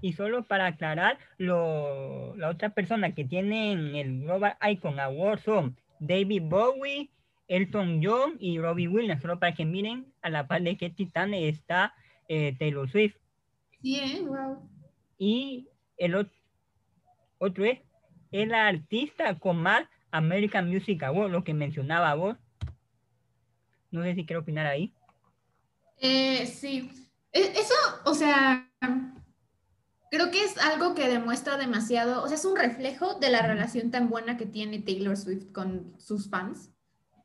[0.00, 5.76] Y solo para aclarar, lo, la otra persona que tienen el Global Icon Award son
[5.98, 7.10] David Bowie,
[7.48, 11.34] Elton John y Robbie Williams, solo para que miren a la par de qué titán
[11.34, 11.94] está
[12.28, 13.16] eh, Taylor Swift.
[13.82, 14.68] Sí, wow.
[15.18, 16.32] Y el otro,
[17.38, 17.80] otro es
[18.30, 22.36] el artista con más American Music Award, lo que mencionaba vos.
[23.90, 24.92] No sé si quiero opinar ahí.
[26.00, 26.90] Eh, sí,
[27.32, 28.70] e, eso, o sea,
[30.10, 33.90] creo que es algo que demuestra demasiado, o sea, es un reflejo de la relación
[33.90, 36.70] tan buena que tiene Taylor Swift con sus fans.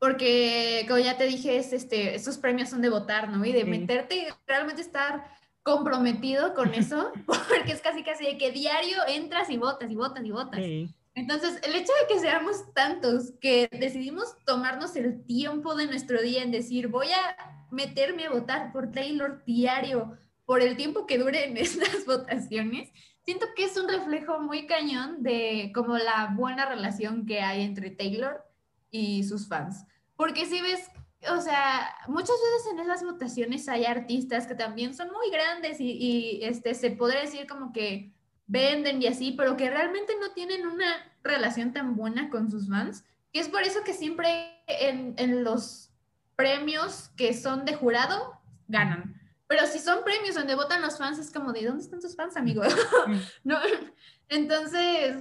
[0.00, 3.42] Porque, como ya te dije, es este, estos premios son de votar, ¿no?
[3.44, 5.24] Y de meterte, realmente estar
[5.64, 10.24] comprometido con eso, porque es casi casi de que diario entras y votas y votas
[10.24, 10.60] y votas.
[11.16, 16.42] Entonces, el hecho de que seamos tantos que decidimos tomarnos el tiempo de nuestro día
[16.42, 17.36] en decir, voy a
[17.70, 22.90] meterme a votar por Taylor diario, por el tiempo que duren estas votaciones,
[23.22, 27.90] siento que es un reflejo muy cañón de como la buena relación que hay entre
[27.90, 28.44] Taylor
[28.90, 29.86] y sus fans.
[30.16, 30.90] Porque si ves,
[31.30, 35.90] o sea, muchas veces en esas votaciones hay artistas que también son muy grandes y,
[35.92, 38.12] y este, se podría decir como que
[38.46, 40.86] venden y así, pero que realmente no tienen una
[41.22, 43.04] relación tan buena con sus fans.
[43.32, 45.90] Y es por eso que siempre en, en los
[46.36, 51.30] premios que son de jurado, ganan pero si son premios donde votan los fans, es
[51.30, 52.62] como de, ¿dónde están tus fans, amigo?
[53.44, 53.58] no,
[54.28, 55.16] entonces,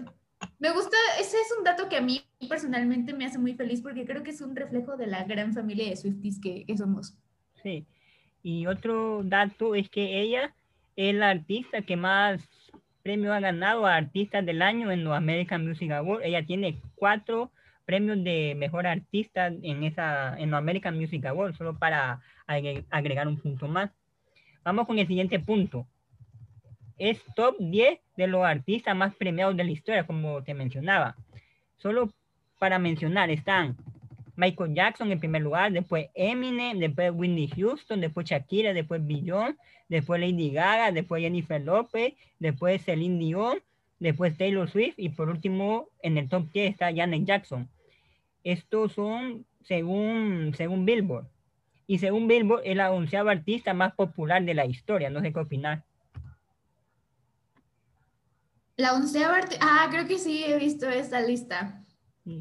[0.59, 4.05] me gusta, ese es un dato que a mí personalmente me hace muy feliz porque
[4.05, 7.17] creo que es un reflejo de la gran familia de Swifties que, que somos.
[7.61, 7.85] Sí,
[8.41, 10.53] y otro dato es que ella
[10.95, 12.47] es la artista que más
[13.03, 16.25] premios ha ganado a Artistas del Año en los American Music Awards.
[16.25, 17.51] Ella tiene cuatro
[17.85, 23.37] premios de mejor artista en, esa, en los American Music Awards, solo para agregar un
[23.37, 23.91] punto más.
[24.63, 25.85] Vamos con el siguiente punto.
[26.97, 31.15] Es top 10 de los artistas más premiados de la historia, como te mencionaba.
[31.77, 32.11] Solo
[32.59, 33.75] para mencionar están
[34.35, 39.57] Michael Jackson en primer lugar, después Eminem, después Whitney Houston, después Shakira, después Beyoncé,
[39.89, 43.59] después Lady Gaga, después Jennifer Lopez, después Celine Dion,
[43.99, 47.69] después Taylor Swift y por último en el top 10 está Janet Jackson.
[48.43, 51.27] Estos son según, según Billboard.
[51.85, 55.09] Y según Billboard es la onceava artista más popular de la historia.
[55.09, 55.83] No sé qué opinar.
[58.77, 59.39] La onceava.
[59.61, 61.83] Ah, creo que sí he visto esa lista.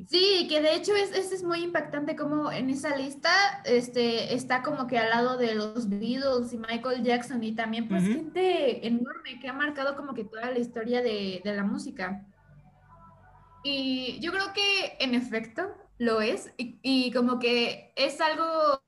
[0.07, 3.31] Sí, que de hecho es, es, muy impactante como en esa lista
[3.65, 8.05] este, está como que al lado de los Beatles y Michael Jackson y también pues
[8.05, 12.25] gente enorme que ha marcado como que toda la historia de, de, la música.
[13.65, 18.81] Y yo creo que en efecto lo es y, y, como que es algo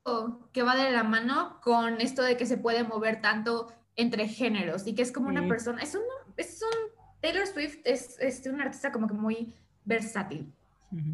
[0.52, 4.86] que va de la mano con esto de que se puede mover tanto entre géneros
[4.86, 6.02] y que es como una persona, es un,
[6.36, 9.54] es un, Taylor Swift es, es un artista como que muy
[9.86, 10.52] versátil.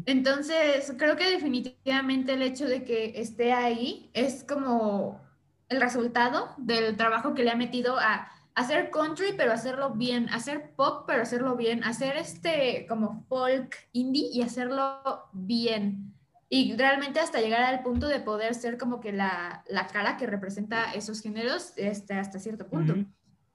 [0.05, 5.21] Entonces, creo que definitivamente el hecho de que esté ahí es como
[5.69, 10.75] el resultado del trabajo que le ha metido a hacer country, pero hacerlo bien, hacer
[10.75, 16.13] pop, pero hacerlo bien, hacer este como folk indie y hacerlo bien.
[16.49, 20.27] Y realmente hasta llegar al punto de poder ser como que la, la cara que
[20.27, 22.95] representa esos géneros este, hasta cierto punto.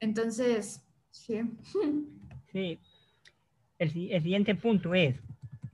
[0.01, 1.43] Entonces, sí.
[2.57, 5.17] El, siguiente punto es,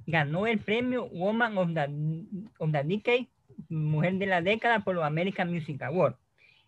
[0.06, 1.88] ganó el premio Woman of the,
[2.58, 3.28] of the Decade,
[3.68, 6.16] Mujer de la Década por los American Music Awards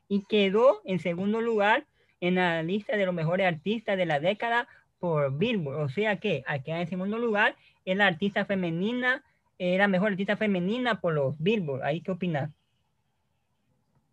[0.09, 1.87] y quedó en segundo lugar
[2.21, 5.83] en la lista de los mejores artistas de la década por Billboard.
[5.83, 9.25] O sea que al quedar en segundo lugar es la artista femenina,
[9.59, 11.83] era mejor artista femenina por los Billboard.
[11.83, 12.51] ¿Ahí qué opinas?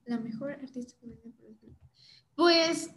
[0.05, 1.77] La mejor artista femenina por los Billboard.
[2.35, 2.95] Pues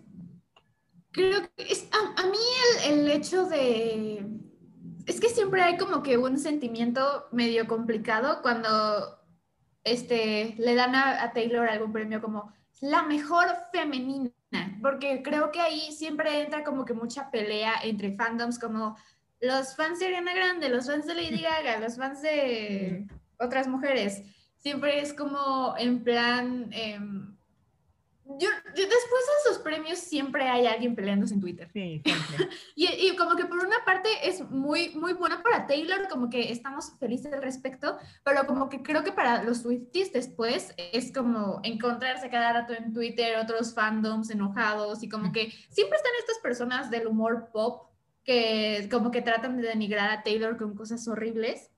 [1.14, 2.38] creo que es, a, mí
[2.87, 4.27] el hecho de
[5.07, 9.20] es que siempre hay como que un sentimiento medio complicado cuando
[9.85, 14.33] este, le dan a, Taylor algún premio como la mejor femenina,
[14.83, 18.96] porque creo que ahí siempre entra como que mucha pelea entre fandoms como
[19.40, 23.07] los fans de Ariana Grande, los fans de Lady Gaga, los fans de
[23.38, 24.22] otras mujeres.
[24.57, 26.68] Siempre es como en plan...
[26.72, 27.34] Em,
[28.27, 31.69] yo, después de esos premios siempre hay alguien peleándose en Twitter.
[31.73, 32.03] Sí,
[32.75, 36.51] y, y, como que por una parte es muy, muy bueno para Taylor, como que
[36.51, 41.61] estamos felices al respecto, pero como que creo que para los Swifties después es como
[41.63, 46.91] encontrarse cada rato en Twitter otros fandoms enojados y como que siempre están estas personas
[46.91, 47.91] del humor pop
[48.25, 51.71] que como que tratan de denigrar a Taylor con cosas horribles.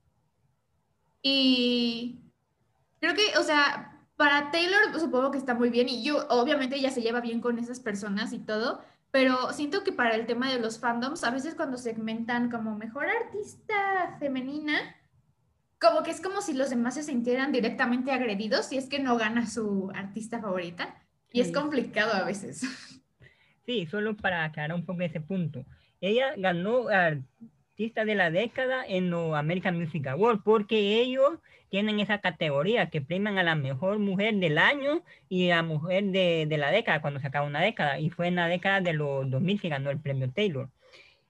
[1.21, 2.21] Y
[3.01, 6.91] creo que, o sea, para Taylor supongo que está muy bien y yo obviamente ella
[6.91, 10.59] se lleva bien con esas personas y todo, pero siento que para el tema de
[10.59, 14.95] los fandoms, a veces cuando segmentan como mejor artista femenina,
[15.79, 19.15] como que es como si los demás se sintieran directamente agredidos si es que no
[19.17, 20.95] gana su artista favorita.
[21.31, 22.63] Y es complicado a veces.
[23.65, 25.65] Sí, solo para aclarar un poco ese punto.
[25.99, 26.85] Ella ganó
[27.77, 31.33] artista de la década en los American Music Awards porque ellos
[31.69, 36.47] tienen esa categoría que premian a la mejor mujer del año y a mujer de,
[36.49, 39.29] de, la década, cuando se acaba una década, y fue en la década de los
[39.29, 40.69] 2000 que ganó el premio Taylor.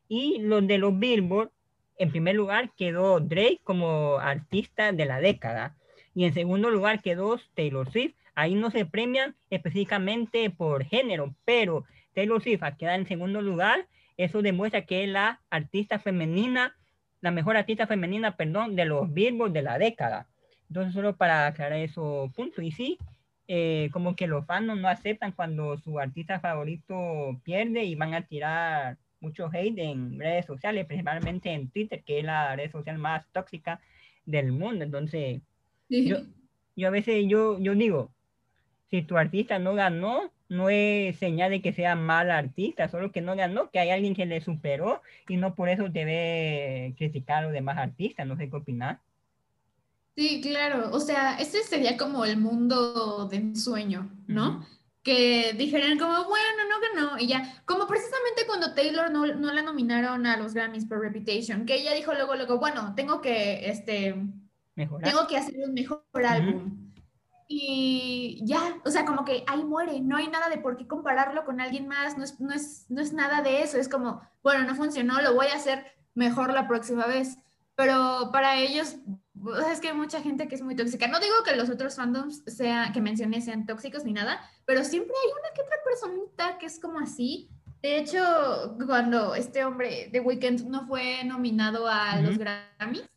[0.07, 1.51] Y los de los Billboard,
[1.97, 5.75] en primer lugar quedó Drake como artista de la década,
[6.15, 8.15] y en segundo lugar quedó Taylor Swift.
[8.35, 11.83] Ahí no se premian específicamente por género, pero
[12.13, 13.85] Taylor Swift queda en segundo lugar,
[14.17, 16.75] eso demuestra que es la artista femenina
[17.21, 20.27] la mejor artista femenina, perdón, de los Billboard de la década.
[20.69, 22.61] Entonces, solo para aclarar eso punto.
[22.61, 22.97] Y sí,
[23.47, 28.21] eh, como que los fans no aceptan cuando su artista favorito pierde y van a
[28.21, 33.25] tirar mucho hate en redes sociales, principalmente en Twitter, que es la red social más
[33.31, 33.79] tóxica
[34.25, 34.83] del mundo.
[34.83, 35.41] Entonces,
[35.89, 36.17] yo,
[36.75, 38.11] yo a veces yo, yo digo,
[38.91, 43.21] si tu artista no ganó, no es señal de que sea mal artista, solo que
[43.21, 47.41] no ganó, que hay alguien que le superó y no por eso debe criticar a
[47.43, 48.99] los demás artistas, no sé qué opinar.
[50.15, 54.65] Sí, claro, o sea, ese sería como el mundo de ensueño, ¿no?
[55.03, 59.61] Que dijeran como, bueno, no ganó, y ya, como precisamente cuando Taylor no, no la
[59.61, 64.15] nominaron a los Grammys por Reputation, que ella dijo luego, luego, bueno, tengo que, este,
[64.75, 65.11] Mejorar.
[65.11, 66.86] tengo que hacer un mejor álbum.
[67.47, 71.45] Y ya, o sea, como que ahí muere, no hay nada de por qué compararlo
[71.45, 74.65] con alguien más, no es, no es, no es nada de eso, es como, bueno,
[74.65, 77.37] no funcionó, lo voy a hacer mejor la próxima vez,
[77.75, 78.97] pero para ellos,
[79.71, 82.43] es que hay mucha gente que es muy tóxica, no digo que los otros fandoms
[82.47, 86.65] sea, que mencioné sean tóxicos ni nada, pero siempre hay una que otra personita que
[86.65, 87.49] es como así,
[87.81, 93.07] de hecho, cuando este hombre de Weekend no fue nominado a los Grammys,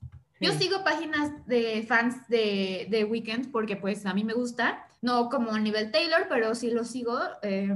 [0.41, 5.29] yo sigo páginas de fans de, de Weekend porque pues a mí me gusta, no
[5.29, 7.19] como a nivel Taylor, pero sí lo sigo.
[7.43, 7.75] Eh,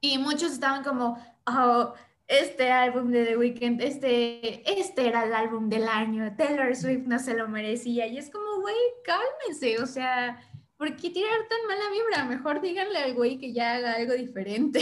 [0.00, 1.94] y muchos estaban como, oh,
[2.26, 7.18] este álbum de The Weeknd, este, este era el álbum del año, Taylor Swift no
[7.18, 8.06] se lo merecía.
[8.06, 10.40] Y es como, güey, cálmense, o sea,
[10.76, 12.24] ¿por qué tirar tan mala vibra?
[12.24, 14.80] Mejor díganle al güey que ya haga algo diferente.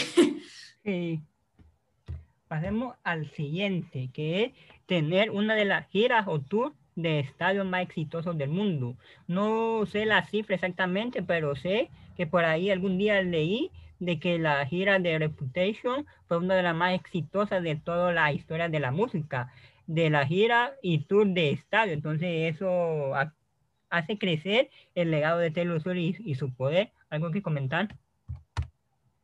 [0.82, 1.20] Sí.
[2.48, 4.54] Pasemos al siguiente, que
[4.90, 8.96] tener una de las giras o tours de estadios más exitosos del mundo.
[9.28, 13.70] No sé la cifra exactamente, pero sé que por ahí algún día leí
[14.00, 18.32] de que la gira de Reputation fue una de las más exitosas de toda la
[18.32, 19.52] historia de la música,
[19.86, 21.92] de la gira y tour de estadio.
[21.92, 23.12] Entonces eso
[23.90, 26.90] hace crecer el legado de Taylor Swift y, y su poder.
[27.10, 27.94] ¿Algo que comentar?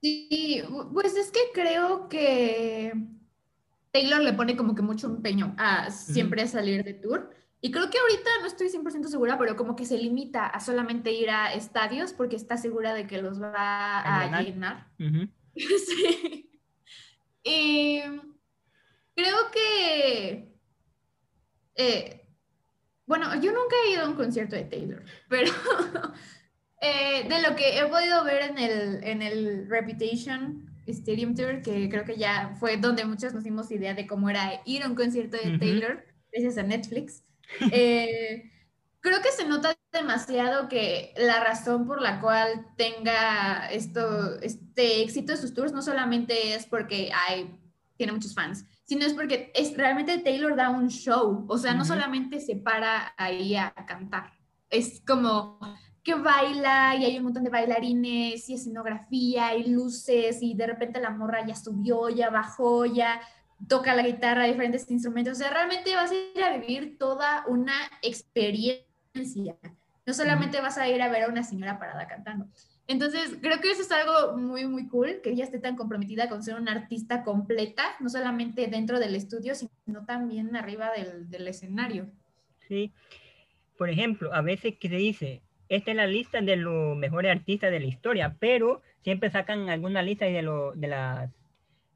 [0.01, 0.63] Sí,
[0.93, 2.93] pues es que creo que
[3.97, 7.31] Taylor le pone como que mucho empeño a siempre salir de tour.
[7.63, 11.13] Y creo que ahorita no estoy 100% segura, pero como que se limita a solamente
[11.13, 14.89] ir a estadios porque está segura de que los va a llenar.
[15.57, 16.61] sí.
[17.43, 18.03] Y
[19.15, 20.55] creo que...
[21.77, 22.29] Eh,
[23.07, 25.53] bueno, yo nunca he ido a un concierto de Taylor, pero
[26.83, 31.89] eh, de lo que he podido ver en el, en el Reputation Stadium Tour, que
[31.89, 34.95] creo que ya fue donde muchos nos dimos idea de cómo era ir a un
[34.95, 37.23] concierto de Taylor, gracias a Netflix.
[37.71, 38.51] Eh,
[39.01, 45.33] creo que se nota demasiado que la razón por la cual tenga esto, este éxito
[45.33, 47.57] de sus tours no solamente es porque hay,
[47.97, 51.85] tiene muchos fans, sino es porque es, realmente Taylor da un show, o sea, no
[51.85, 54.33] solamente se para ahí a cantar,
[54.71, 55.59] es como
[56.07, 61.01] que baila y hay un montón de bailarines y escenografía y luces y de repente
[61.01, 63.21] la morra ya subió, ya bajó, ya
[63.69, 65.33] toca la guitarra, diferentes instrumentos.
[65.33, 69.57] O sea, realmente vas a ir a vivir toda una experiencia.
[70.07, 72.47] No solamente vas a ir a ver a una señora parada cantando.
[72.87, 76.45] Entonces, creo que eso es algo muy, muy cool, que ella esté tan comprometida con
[76.45, 82.07] ser una artista completa, no solamente dentro del estudio, sino también arriba del, del escenario.
[82.69, 82.93] Sí.
[83.77, 87.71] Por ejemplo, a veces que se dice, esta es la lista de los mejores artistas
[87.71, 91.31] de la historia, pero siempre sacan alguna lista de, lo, de, las,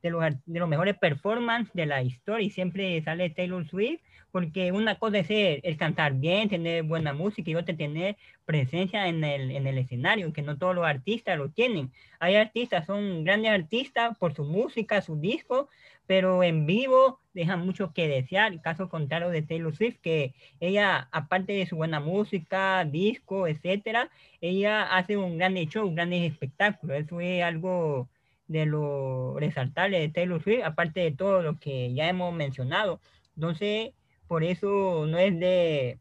[0.02, 4.72] de, los, de los mejores performances de la historia y siempre sale Taylor Swift, porque
[4.72, 9.50] una cosa es el cantar bien, tener buena música y otra tener presencia en el,
[9.50, 11.92] en el escenario, que no todos los artistas lo tienen.
[12.18, 15.68] Hay artistas, son grandes artistas por su música, su disco,
[16.06, 18.60] pero en vivo deja mucho que desear.
[18.62, 24.82] Caso contrario de Taylor Swift, que ella, aparte de su buena música, disco, etcétera, ella
[24.96, 26.94] hace un gran show, un gran espectáculo.
[26.94, 28.08] Eso es algo
[28.50, 33.00] de lo resaltable de Taylor Swift, aparte de todo lo que ya hemos mencionado.
[33.36, 33.92] Entonces,
[34.26, 36.00] por eso no es de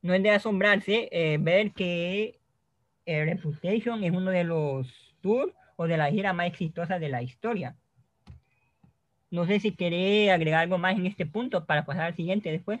[0.00, 2.40] no es de asombrarse eh, ver que
[3.04, 4.88] eh, Reputation es uno de los
[5.20, 7.76] tours o de la gira más exitosa de la historia.
[9.30, 12.80] No sé si querés agregar algo más en este punto para pasar al siguiente después.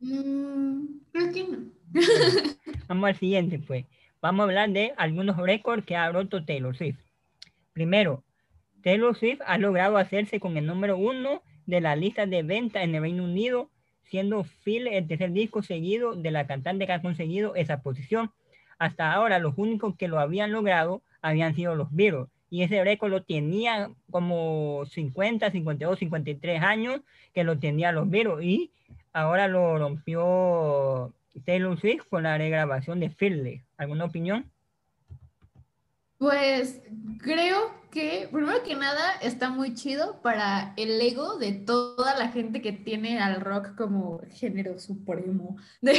[0.00, 1.58] Mm, creo que no.
[2.88, 3.86] Vamos al siguiente, pues.
[4.22, 6.98] Vamos a hablar de algunos récords que ha roto Taylor Swift.
[7.72, 8.22] Primero,
[8.82, 12.94] Taylor Swift ha logrado hacerse con el número uno de la lista de venta en
[12.94, 13.70] el Reino Unido,
[14.04, 18.30] siendo Phil el tercer disco seguido de la cantante que ha conseguido esa posición.
[18.78, 23.10] Hasta ahora, los únicos que lo habían logrado habían sido los Beatles y ese récord
[23.10, 27.00] lo tenía como 50, 52, 53 años
[27.32, 28.70] que lo tenía los Beatles y
[29.14, 31.14] ahora lo rompió
[31.44, 33.62] Taylor Swift con la regrabación de Fearless.
[33.76, 34.50] ¿Alguna opinión?
[36.18, 36.82] Pues
[37.18, 42.60] creo que, primero que nada, está muy chido para el ego de toda la gente
[42.60, 45.98] que tiene al rock como género supremo, de,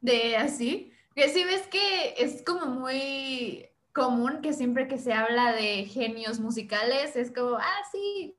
[0.00, 0.92] de así.
[1.14, 6.40] Que si ves que es como muy común que siempre que se habla de genios
[6.40, 8.36] musicales es como, ah, sí,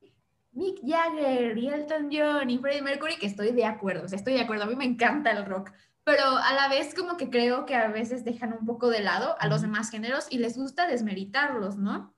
[0.56, 4.34] Mick Jagger y Elton John y Freddie Mercury, que estoy de acuerdo, o sea, estoy
[4.34, 5.72] de acuerdo, a mí me encanta el rock,
[6.06, 9.36] pero a la vez como que creo que a veces dejan un poco de lado
[9.40, 12.16] a los demás géneros y les gusta desmeritarlos, ¿no?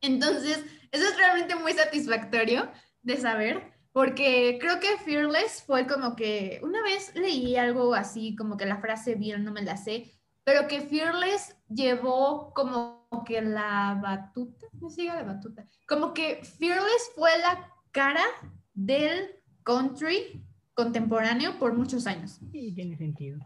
[0.00, 2.70] Entonces, eso es realmente muy satisfactorio
[3.02, 8.56] de saber, porque creo que Fearless fue como que una vez leí algo así, como
[8.56, 10.12] que la frase bien no me la sé,
[10.44, 17.12] pero que Fearless llevó como que la batuta, no siga la batuta, como que Fearless
[17.14, 18.24] fue la cara
[18.74, 19.30] del
[19.62, 22.40] country contemporáneo por muchos años.
[22.52, 23.38] Sí, tiene sentido.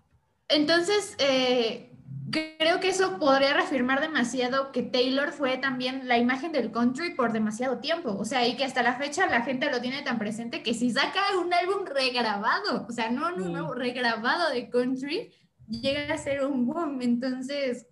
[0.49, 1.92] Entonces, eh,
[2.30, 7.32] creo que eso podría reafirmar demasiado que Taylor fue también la imagen del country por
[7.32, 8.16] demasiado tiempo.
[8.18, 10.90] O sea, y que hasta la fecha la gente lo tiene tan presente que si
[10.90, 15.32] saca un álbum regrabado, o sea, no, no, no, regrabado de country,
[15.69, 17.03] llega a ser un boom.
[17.03, 17.87] Entonces,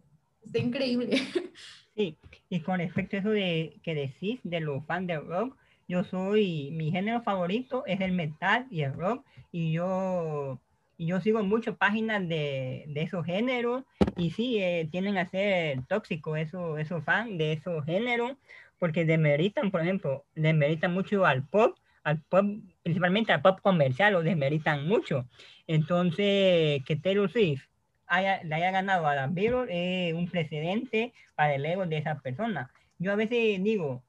[0.45, 1.18] está increíble.
[1.97, 2.18] Sí,
[2.51, 5.57] y con respecto a eso de que decís de los fans de rock,
[5.89, 10.61] yo soy, mi género favorito es el metal y el rock, y yo
[10.99, 13.85] y yo sigo muchas páginas de, de, esos géneros
[14.16, 18.37] y sí, eh, tienen a ser tóxicos esos, esos fans de esos géneros
[18.79, 22.47] porque demeritan, por ejemplo, demeritan mucho al pop, al pop,
[22.87, 25.26] principalmente al pop comercial, lo demeritan mucho.
[25.66, 27.64] Entonces, que Taylor Swift
[28.07, 32.20] haya, le haya ganado a la Beatles es un precedente para el ego de esa
[32.20, 32.70] persona.
[33.01, 34.05] Yo a veces digo,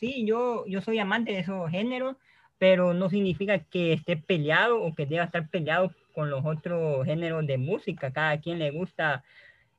[0.00, 2.16] sí, yo, yo soy amante de esos géneros,
[2.58, 7.46] pero no significa que esté peleado o que deba estar peleado con los otros géneros
[7.46, 8.12] de música.
[8.12, 9.22] Cada quien le gusta.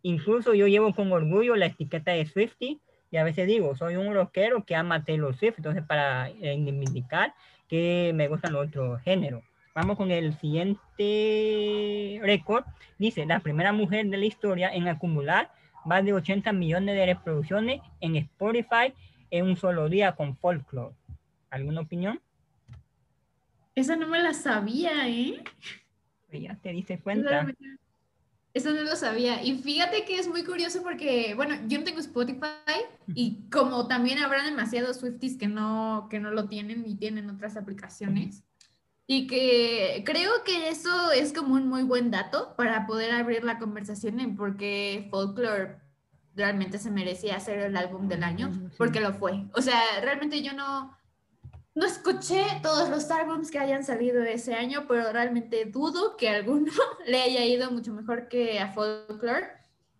[0.02, 2.80] Incluso yo llevo con orgullo la etiqueta de Swifty
[3.12, 7.34] y a veces digo, soy un rockero que ama Taylor Swift, entonces para indicar
[7.70, 9.44] que me gustan los otros géneros.
[9.74, 12.66] Vamos con el siguiente récord.
[12.98, 15.54] Dice, la primera mujer de la historia en acumular
[15.86, 18.94] más de 80 millones de reproducciones en Spotify
[19.32, 20.96] en un solo día con Folklore.
[21.50, 22.20] ¿Alguna opinión?
[23.76, 25.42] Esa no me la sabía, ¿eh?
[26.32, 27.48] Ya te diste cuenta.
[28.54, 29.44] Eso no lo sabía.
[29.44, 32.82] Y fíjate que es muy curioso porque, bueno, yo no tengo Spotify
[33.14, 37.58] y como también habrá demasiados Swifties que no, que no lo tienen y tienen otras
[37.58, 38.44] aplicaciones.
[39.06, 43.58] Y que creo que eso es como un muy buen dato para poder abrir la
[43.58, 45.78] conversación en por qué Folklore
[46.36, 49.46] realmente se merecía ser el álbum del año, porque lo fue.
[49.54, 50.96] O sea, realmente yo no,
[51.80, 56.74] no escuché todos los álbumes que hayan salido ese año, pero realmente dudo que alguno
[57.08, 59.48] le haya ido mucho mejor que a Folklore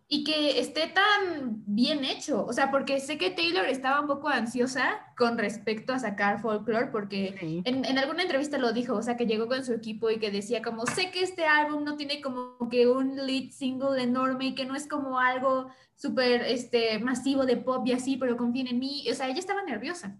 [0.10, 2.46] y que esté tan bien hecho.
[2.46, 6.88] O sea, porque sé que Taylor estaba un poco ansiosa con respecto a sacar Folklore,
[6.88, 10.20] porque en, en, alguna entrevista lo dijo, o sea, que llegó con su equipo y
[10.20, 14.48] que decía como, sé que este álbum no tiene como que un lead single enorme
[14.48, 18.68] y que no es como algo súper este, masivo de pop y así, pero confíen
[18.68, 19.06] en mí.
[19.10, 20.18] O sea, ella estaba nerviosa.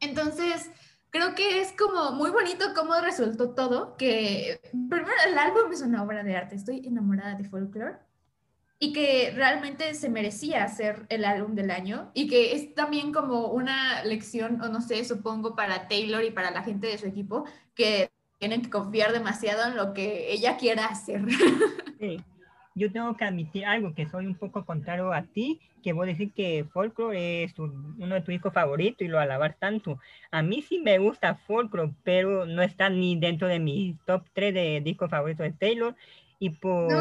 [0.00, 0.70] Entonces,
[1.10, 6.02] creo que es como muy bonito cómo resultó todo, que primero el álbum es una
[6.02, 7.96] obra de arte, estoy enamorada de Folklore
[8.78, 13.48] y que realmente se merecía ser el álbum del año y que es también como
[13.48, 17.44] una lección, o no sé, supongo para Taylor y para la gente de su equipo,
[17.74, 21.22] que tienen que confiar demasiado en lo que ella quiera hacer.
[21.98, 22.24] Sí
[22.74, 26.12] yo tengo que admitir algo, que soy un poco contrario a ti, que voy a
[26.12, 29.98] decir que Folklore es uno de tus discos favoritos y lo alabar tanto.
[30.30, 34.54] A mí sí me gusta Folklore, pero no está ni dentro de mi top 3
[34.54, 35.96] de discos favoritos de Taylor.
[36.38, 36.92] Y por...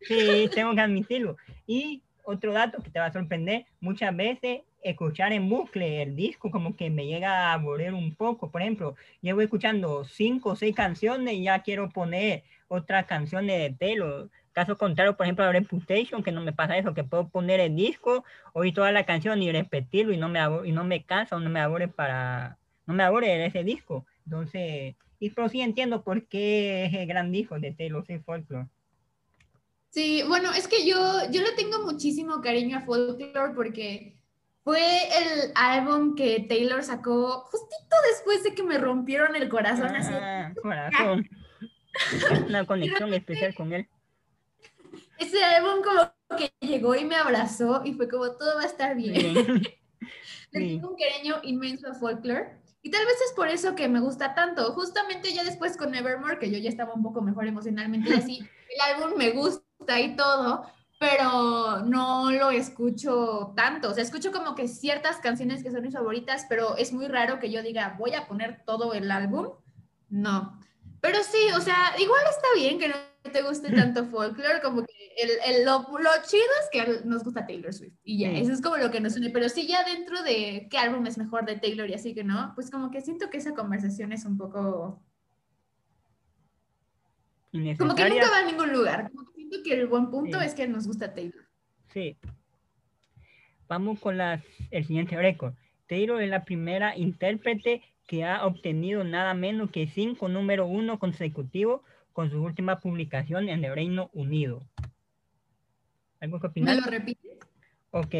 [0.00, 1.36] Sí, tengo que admitirlo.
[1.66, 6.50] Y otro dato que te va a sorprender, muchas veces escuchar en bucle el disco
[6.50, 8.50] como que me llega a aburrir un poco.
[8.50, 13.76] Por ejemplo, llevo escuchando cinco o seis canciones y ya quiero poner otras canciones de
[13.76, 17.60] Taylor Caso contrario, por ejemplo, a Reputation, que no me pasa eso, que puedo poner
[17.60, 21.36] el disco, oír toda la canción y repetirlo y no me, y no me cansa
[21.36, 24.06] o no me aburre para, no me aburre ese disco.
[24.24, 28.66] Entonces, y pero sí entiendo por qué es el gran disco de Taylor Swift Folklore.
[29.90, 30.98] Sí, bueno, es que yo,
[31.30, 34.16] yo le tengo muchísimo cariño a Folklore porque
[34.64, 39.90] fue el álbum que Taylor sacó justito después de que me rompieron el corazón.
[39.94, 40.60] Ah, así.
[40.60, 41.28] corazón.
[42.46, 43.88] Una conexión especial con él
[45.20, 48.96] ese álbum como que llegó y me abrazó y fue como todo va a estar
[48.96, 49.34] bien.
[50.52, 52.60] Le tengo un cariño inmenso a Folklore.
[52.82, 54.72] Y tal vez es por eso que me gusta tanto.
[54.72, 58.38] Justamente ya después con Nevermore, que yo ya estaba un poco mejor emocionalmente y así,
[58.74, 60.64] el álbum me gusta y todo,
[60.98, 63.90] pero no lo escucho tanto.
[63.90, 67.38] O sea, escucho como que ciertas canciones que son mis favoritas, pero es muy raro
[67.38, 69.50] que yo diga, voy a poner todo el álbum.
[70.08, 70.58] No.
[71.02, 72.94] Pero sí, o sea, igual está bien que no
[73.30, 77.46] te guste tanto folklore, como que el, el, lo, lo, chido es que nos gusta
[77.46, 80.22] Taylor Swift y ya, eso es como lo que nos une, pero sí ya dentro
[80.22, 83.28] de qué álbum es mejor de Taylor y así que no, pues como que siento
[83.30, 85.02] que esa conversación es un poco...
[87.78, 90.54] Como que nunca va a ningún lugar, como que siento que el buen punto es
[90.54, 91.44] que nos gusta Taylor.
[91.92, 92.16] Sí.
[93.66, 95.54] Vamos con las, el siguiente récord.
[95.88, 101.82] Taylor es la primera intérprete que ha obtenido nada menos que cinco número uno consecutivos
[102.12, 104.62] con sus últimas publicaciones en el Reino Unido.
[106.20, 106.76] ¿Algo que opinar?
[106.76, 107.38] ¿Me lo repites?
[107.90, 108.14] Ok.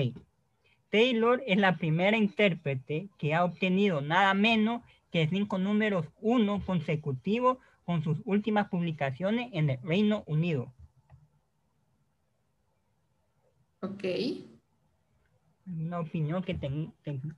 [0.91, 4.83] Taylor es la primera intérprete que ha obtenido nada menos
[5.13, 10.73] que cinco números uno consecutivos con sus últimas publicaciones en el Reino Unido.
[13.81, 14.05] Ok.
[15.67, 16.59] ¿Una opinión que,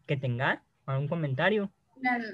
[0.06, 0.60] que tengas?
[0.86, 1.70] ¿Algún comentario?
[2.00, 2.24] Claro.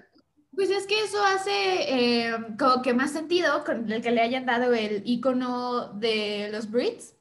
[0.54, 4.46] Pues es que eso hace eh, como que más sentido con el que le hayan
[4.46, 7.14] dado el icono de los Brits.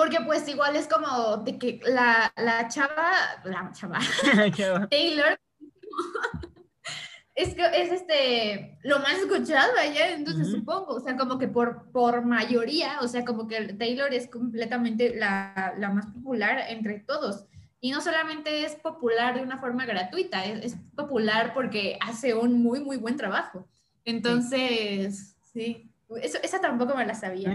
[0.00, 3.10] Porque pues igual es como de que la, la chava,
[3.44, 3.98] la chava,
[4.90, 5.38] Taylor,
[7.34, 11.92] es que es este, lo más escuchado allá, entonces supongo, o sea, como que por,
[11.92, 17.44] por mayoría, o sea, como que Taylor es completamente la, la más popular entre todos.
[17.78, 22.80] Y no solamente es popular de una forma gratuita, es, popular porque hace un muy,
[22.80, 23.68] muy buen trabajo.
[24.06, 25.92] Entonces, sí,
[26.22, 27.52] Eso, esa tampoco me la sabía.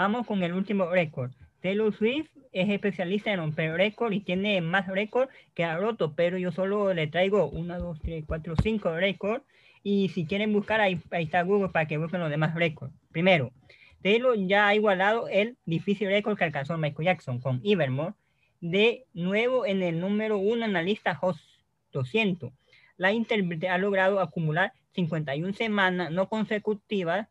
[0.00, 1.30] Vamos con el último récord.
[1.60, 6.38] Taylor Swift es especialista en romper récord y tiene más récord que ha roto, pero
[6.38, 9.44] yo solo le traigo 1, 2, 3, 4, 5 récords.
[9.82, 12.94] Y si quieren buscar, ahí, ahí está Google para que busquen los demás récords.
[13.12, 13.52] Primero,
[14.00, 18.14] Taylor ya ha igualado el difícil récord que alcanzó Michael Jackson con Evermore
[18.62, 21.36] de nuevo en el número uno en la lista Hot
[21.92, 22.50] 200.
[22.96, 27.28] La intérprete ha logrado acumular 51 semanas no consecutivas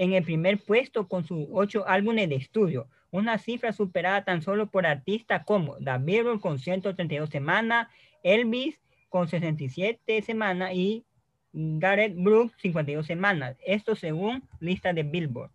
[0.00, 4.70] en el primer puesto con sus ocho álbumes de estudio, una cifra superada tan solo
[4.70, 7.86] por artistas como David con 132 semanas,
[8.22, 8.80] Elvis
[9.10, 11.04] con 67 semanas y
[11.52, 13.58] Gareth Brooks 52 semanas.
[13.66, 15.50] Esto según lista de Billboard.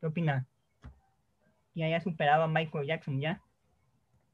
[0.00, 0.46] ¿Qué opinas?
[1.74, 3.42] Y haya superado a Michael Jackson ya.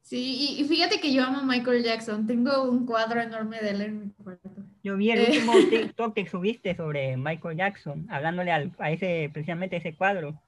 [0.03, 2.27] Sí, y, fíjate que yo amo a Michael Jackson.
[2.27, 4.46] Tengo un cuadro enorme de él en mi cuarto.
[4.87, 9.93] Yo vi el último TikTok que subiste sobre Michael Jackson, hablándole a ese, precisamente ese
[9.93, 10.41] cuadro.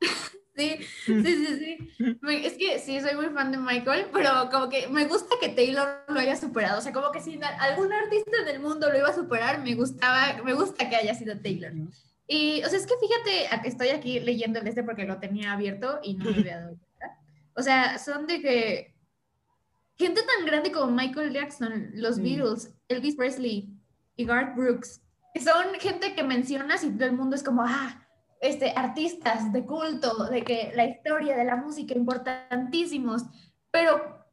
[0.58, 1.46] Sí, sí, sí,
[1.96, 2.18] sí.
[2.42, 6.02] Es que sí, soy muy fan de Michael, pero como que me gusta que Taylor
[6.08, 6.80] lo haya superado.
[6.80, 10.42] O sea, como que si algún artista del mundo lo iba a superar, me gustaba,
[10.42, 11.70] me gusta que haya sido Taylor.
[12.26, 16.00] Y, o sea, es que fíjate, estoy aquí leyendo el este porque lo tenía abierto
[16.02, 16.76] y no me había dado
[17.58, 18.94] o sea, son de que
[19.98, 23.68] gente tan grande como Michael Jackson, los Beatles, Elvis Presley
[24.16, 25.02] y Garth Brooks,
[25.42, 28.06] son gente que mencionas y todo el mundo es como, ah,
[28.40, 33.24] este, artistas de culto, de que la historia de la música importantísimos,
[33.70, 34.24] pero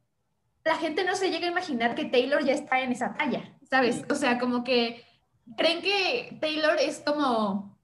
[0.64, 4.04] la gente no se llega a imaginar que Taylor ya está en esa talla, ¿sabes?
[4.10, 5.04] O sea, como que
[5.56, 7.76] creen que Taylor es como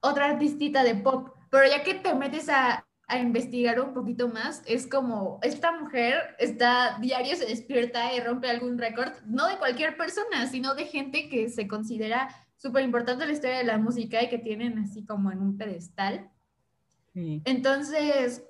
[0.00, 4.62] otra artistita de pop, pero ya que te metes a, a investigar un poquito más,
[4.66, 9.96] es como esta mujer está diario se despierta y rompe algún récord, no de cualquier
[9.96, 14.22] persona, sino de gente que se considera súper importante en la historia de la música
[14.22, 16.30] y que tienen así como en un pedestal.
[17.14, 18.42] Entonces,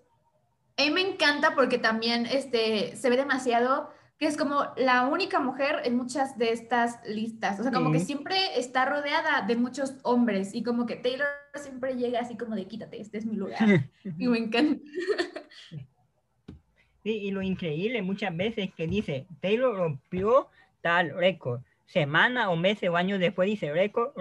[0.78, 5.40] a mí me encanta porque también este, se ve demasiado que es como la única
[5.40, 7.58] mujer en muchas de estas listas.
[7.58, 11.96] O sea, como que siempre está rodeada de muchos hombres y como que Taylor siempre
[11.96, 13.58] llega así como de quítate, este es mi lugar.
[14.18, 14.80] y me encanta.
[17.02, 20.48] Sí, y lo increíble muchas veces que dice, Taylor rompió
[20.80, 21.60] tal récord.
[21.86, 24.12] Semana o meses o años después dice récord,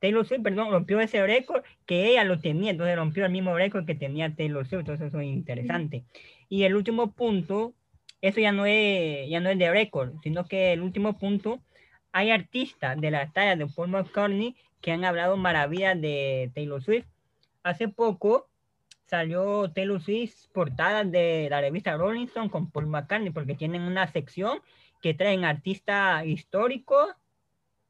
[0.00, 3.86] Taylor Swift, perdón, rompió ese récord que ella lo tenía, entonces rompió el mismo récord
[3.86, 6.04] que tenía Taylor Swift, entonces eso es interesante.
[6.50, 7.72] Y el último punto
[8.24, 11.60] eso ya no es, ya no es de récord, sino que el último punto,
[12.10, 17.04] hay artistas de la talla de Paul McCartney que han hablado maravillas de Taylor Swift.
[17.62, 18.48] Hace poco
[19.04, 24.10] salió Taylor Swift portada de la revista Rolling Stone con Paul McCartney porque tienen una
[24.10, 24.60] sección
[25.02, 27.10] que traen artistas históricos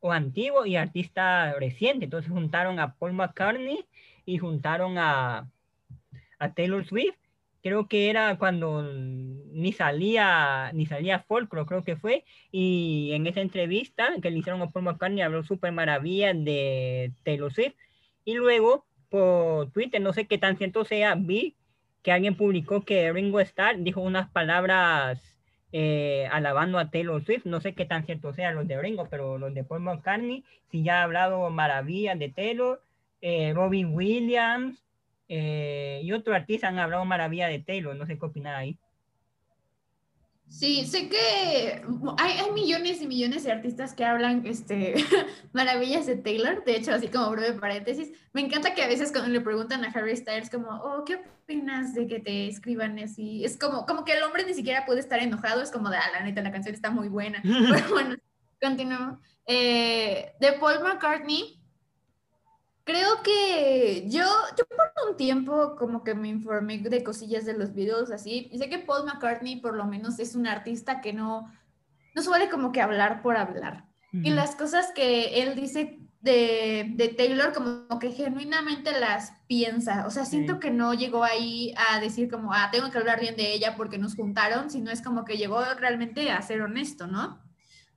[0.01, 2.09] o antiguos y artistas recientes.
[2.09, 3.87] Entonces juntaron a Paul McCartney
[4.26, 5.49] y juntaron a,
[6.41, 7.14] a Taylor Swift
[7.65, 13.41] creo que era cuando ni salía, ni salía Folklore, creo que fue, y en esa
[13.41, 17.75] entrevista que le hicieron a Paul McCartney habló súper maravilla de Taylor Swift,
[18.27, 21.57] y luego por Twitter, no sé qué tan cierto sea, vi
[22.03, 25.23] que alguien publicó que Ringo Starr dijo unas palabras
[25.73, 29.39] eh, alabando a Taylor Swift, no sé qué tan cierto sea los de Ringo, pero
[29.39, 32.83] los de Paul McCartney, si ya ha hablado maravillas de Taylor,
[33.23, 34.85] eh, Robin Williams,
[35.29, 38.79] eh, y otro artista han hablado maravilla de Taylor, no sé qué opinar ahí.
[40.49, 41.83] Sí, sé que
[42.18, 44.95] hay, millones y millones de artistas que hablan este,
[45.53, 46.62] maravillas de Taylor.
[46.64, 49.89] De hecho, así como breve paréntesis, me encanta que a veces cuando le preguntan a
[49.89, 53.45] Harry Styles como, oh, ¿qué opinas de que te escriban así?
[53.45, 56.11] Es como, como que el hombre ni siquiera puede estar enojado, es como de, ah,
[56.12, 57.43] la neta, la canción está muy buena.
[57.43, 58.16] Pero bueno,
[58.61, 59.18] continuamos.
[59.47, 61.64] Eh, de Paul McCartney,
[62.85, 64.24] creo que yo,
[64.57, 68.59] yo por un tiempo como que me informé de cosillas de los videos así, y
[68.59, 71.51] sé que Paul McCartney por lo menos es un artista que no,
[72.14, 73.87] no suele como que hablar por hablar.
[74.12, 80.07] Y las cosas que él dice de, de, Taylor como que genuinamente las piensa.
[80.07, 83.35] O sea, siento que no llegó ahí a decir como, ah, tengo que hablar bien
[83.35, 87.43] de ella porque nos juntaron, sino es como que llegó realmente a ser honesto, ¿no?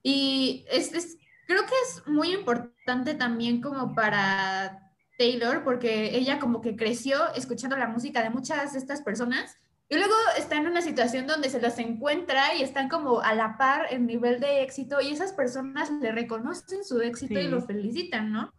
[0.02, 1.18] Y es, es
[1.48, 7.76] creo que es muy importante también como para Taylor porque ella como que creció escuchando
[7.78, 9.58] la música de muchas de estas personas
[9.90, 13.58] y luego está en una situación donde se las encuentra y están como a la
[13.58, 18.34] par en nivel de éxito y esas personas le reconocen su éxito y lo felicitan,
[18.34, 18.54] ¿no?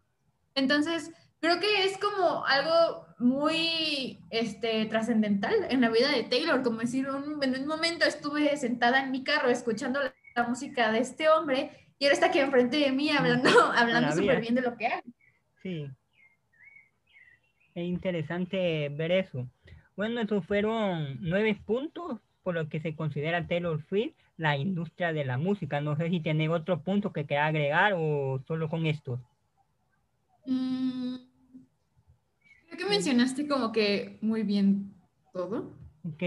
[0.55, 6.81] Entonces, creo que es como algo muy este, trascendental en la vida de Taylor, como
[6.81, 10.15] decir, en un momento estuve sentada en mi carro escuchando la,
[10.49, 14.55] música de este hombre y ahora está aquí enfrente de mí hablando, hablando súper bien
[14.55, 15.11] de lo que hace.
[15.63, 15.87] Sí.
[17.75, 19.49] Es interesante ver eso.
[19.97, 25.25] Bueno, estos fueron nueve puntos por lo que se considera Taylor Swift la industria de
[25.25, 25.81] la música.
[25.81, 29.21] No sé si tiene otro punto que quiera agregar o solo con estos.
[30.47, 31.17] Mm,
[32.67, 34.95] creo que mencionaste como que muy bien
[35.33, 35.77] todo.
[36.05, 36.23] Ok.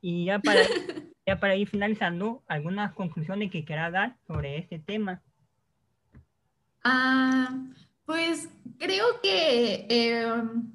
[0.00, 0.60] Y ya para,
[1.32, 5.22] ya para ir finalizando, algunas conclusiones que quiera dar sobre este tema.
[6.84, 7.48] Ah,
[8.04, 10.72] pues creo que em,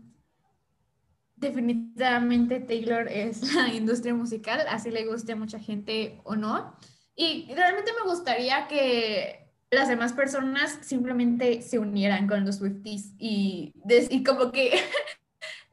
[1.36, 6.76] definitivamente Taylor es la industria musical, así le guste a mucha gente o no.
[7.16, 13.74] Y realmente me gustaría que las demás personas simplemente se unieran con los Swifties y,
[14.10, 14.72] y como que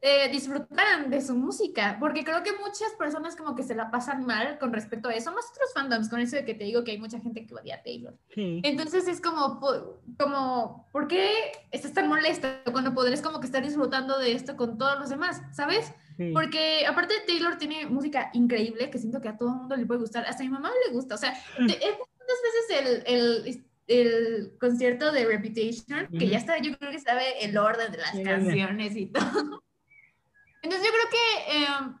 [0.07, 4.23] eh, disfrutaran de su música, porque creo que muchas personas como que se la pasan
[4.23, 6.91] mal con respecto a eso, más otros fandoms, con eso de que te digo que
[6.91, 8.15] hay mucha gente que odia a Taylor.
[8.35, 9.59] Entonces es como,
[10.19, 11.31] como, ¿por qué
[11.71, 15.41] estás tan molesto cuando podrías como que estar disfrutando de esto con todos los demás,
[15.53, 15.91] ¿sabes?
[16.33, 20.01] Porque aparte Taylor tiene música increíble que siento que a todo el mundo le puede
[20.01, 21.65] gustar, hasta a mi mamá le gusta, o sea, mm.
[21.65, 26.99] es muchas veces el, el el concierto de Reputation, que ya está, yo creo que
[26.99, 29.63] sabe el orden de las canciones y todo.
[30.65, 31.97] Entonces yo creo que em,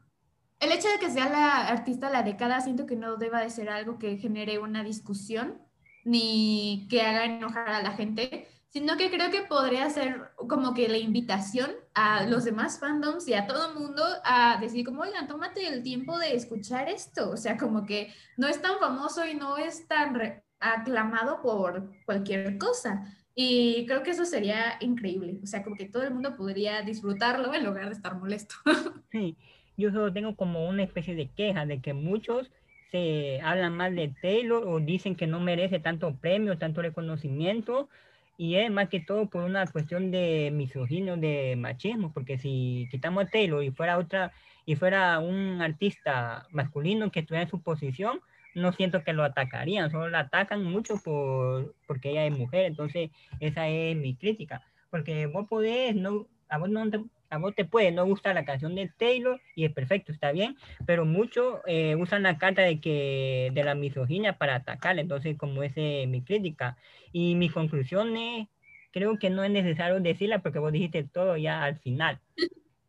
[0.59, 3.51] el hecho de que sea la artista de la década, siento que no deba de
[3.51, 5.61] ser algo que genere una discusión
[6.03, 10.87] ni que haga enojar a la gente, sino que creo que podría ser como que
[10.87, 15.67] la invitación a los demás fandoms y a todo mundo a decir como, oigan, tómate
[15.67, 19.57] el tiempo de escuchar esto, o sea, como que no es tan famoso y no
[19.57, 23.05] es tan aclamado por cualquier cosa.
[23.35, 25.39] Y creo que eso sería increíble.
[25.43, 28.55] O sea, como que todo el mundo podría disfrutarlo en lugar de estar molesto.
[29.11, 29.37] Sí,
[29.77, 32.51] yo solo tengo como una especie de queja de que muchos
[32.91, 37.89] se hablan mal de Taylor o dicen que no merece tanto premio, tanto reconocimiento.
[38.37, 43.25] Y es más que todo por una cuestión de misoginia, de machismo, porque si quitamos
[43.25, 44.33] a Taylor y fuera otra,
[44.65, 48.19] y fuera un artista masculino que estuviera en su posición,
[48.55, 53.11] no siento que lo atacarían, solo la atacan mucho por, porque ella es mujer, entonces
[53.39, 57.65] esa es mi crítica, porque vos podés, no, a vos, no te, a vos te
[57.65, 61.95] puede no gustar la canción de Taylor y es perfecto, está bien, pero muchos eh,
[61.95, 66.21] usan la carta de que de la misoginia para atacar, entonces como esa es mi
[66.21, 66.77] crítica.
[67.11, 68.47] Y mis conclusiones,
[68.91, 72.19] creo que no es necesario decirla porque vos dijiste todo ya al final.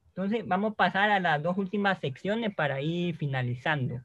[0.08, 4.00] Entonces vamos a pasar a las dos últimas secciones para ir finalizando.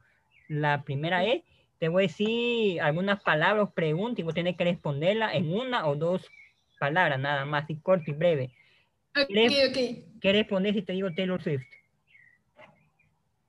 [0.48, 1.42] La primera es
[1.82, 5.96] te voy a decir algunas palabras, preguntas y vos tenés que responderla en una o
[5.96, 6.24] dos
[6.78, 8.54] palabras, nada más, y corto y breve.
[9.20, 11.64] Ok, ¿Qué, ¿Qué responder si te digo Taylor Swift?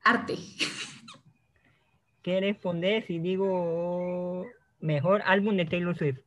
[0.04, 0.34] Arte.
[2.24, 4.48] ¿Qué responder si digo
[4.80, 6.18] mejor álbum de Taylor Swift?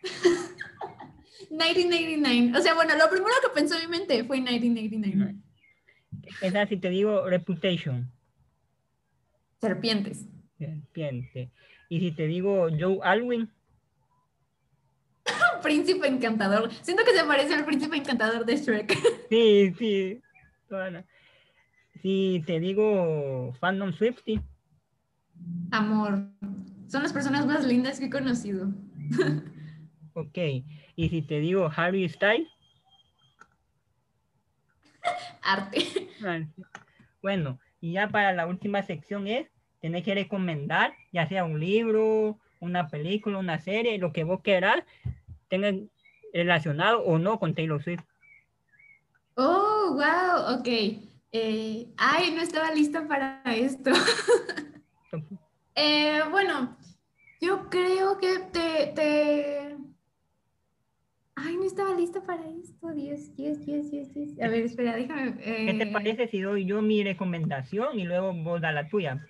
[1.50, 2.58] 1989.
[2.58, 5.34] O sea, bueno, lo primero que pensó en mi mente fue 1989.
[6.40, 8.10] ¿Qué tal si te digo Reputation?
[9.60, 10.26] Serpientes.
[10.58, 11.50] Serpiente.
[11.88, 13.50] ¿Y si te digo Joe Alwyn?
[15.62, 16.70] príncipe encantador.
[16.82, 18.96] Siento que se parece al príncipe encantador de Shrek.
[19.28, 20.22] sí, sí.
[22.02, 24.40] Si te digo Fandom Swifty.
[25.70, 26.30] Amor.
[26.88, 28.72] Son las personas más lindas que he conocido.
[30.14, 30.38] ok.
[30.96, 32.48] ¿Y si te digo Harry Styles?
[35.42, 35.84] Arte.
[37.22, 39.48] Bueno, y ya para la última sección es,
[39.80, 44.84] tenés que recomendar, ya sea un libro, una película, una serie, lo que vos quieras,
[45.48, 45.72] tenga
[46.32, 48.04] relacionado o no con Taylor Swift.
[49.34, 50.68] Oh, wow, ok.
[51.32, 53.90] Eh, ay, no estaba lista para esto.
[55.76, 56.76] Eh, bueno,
[57.40, 59.69] Yo creo que te, te...
[61.42, 62.92] Ay, no estaba lista para esto.
[62.92, 64.40] 10, 10, 10, 10, 10.
[64.42, 65.36] A ver, espera, déjame.
[65.38, 69.26] ¿Qué te eh, parece si doy yo mi recomendación y luego vos da la tuya?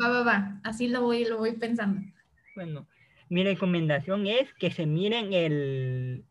[0.00, 0.60] Va, va, va.
[0.62, 2.00] Así lo voy, lo voy pensando.
[2.54, 2.86] Bueno,
[3.28, 6.24] mi recomendación es que se miren el,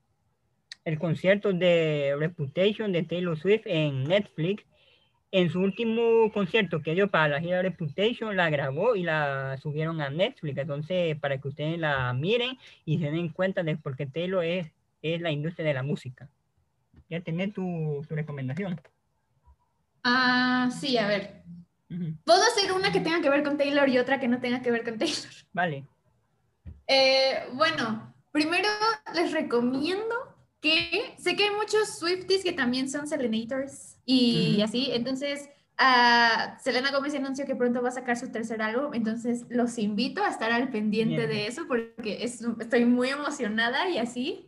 [0.86, 4.64] el concierto de Reputation de Taylor Swift en Netflix.
[5.32, 10.02] En su último concierto que dio para la gira Reputation, la grabó y la subieron
[10.02, 10.58] a Netflix.
[10.58, 14.68] Entonces, para que ustedes la miren y se den cuenta de por qué Taylor es,
[15.02, 16.30] es la industria de la música.
[17.10, 18.82] Ya tenés tu, tu recomendación.
[20.04, 21.44] Ah, sí, a ver.
[22.24, 24.72] Puedo hacer una que tenga que ver con Taylor y otra que no tenga que
[24.72, 25.32] ver con Taylor.
[25.54, 25.86] Vale.
[26.88, 28.68] Eh, bueno, primero
[29.14, 30.16] les recomiendo
[30.62, 36.92] que sé que hay muchos Swifties que también son Selenators y así, entonces ah, Selena
[36.92, 40.52] Gómez anunció que pronto va a sacar su tercer álbum, entonces los invito a estar
[40.52, 41.30] al pendiente Bien.
[41.30, 44.46] de eso porque es- estoy muy emocionada y así.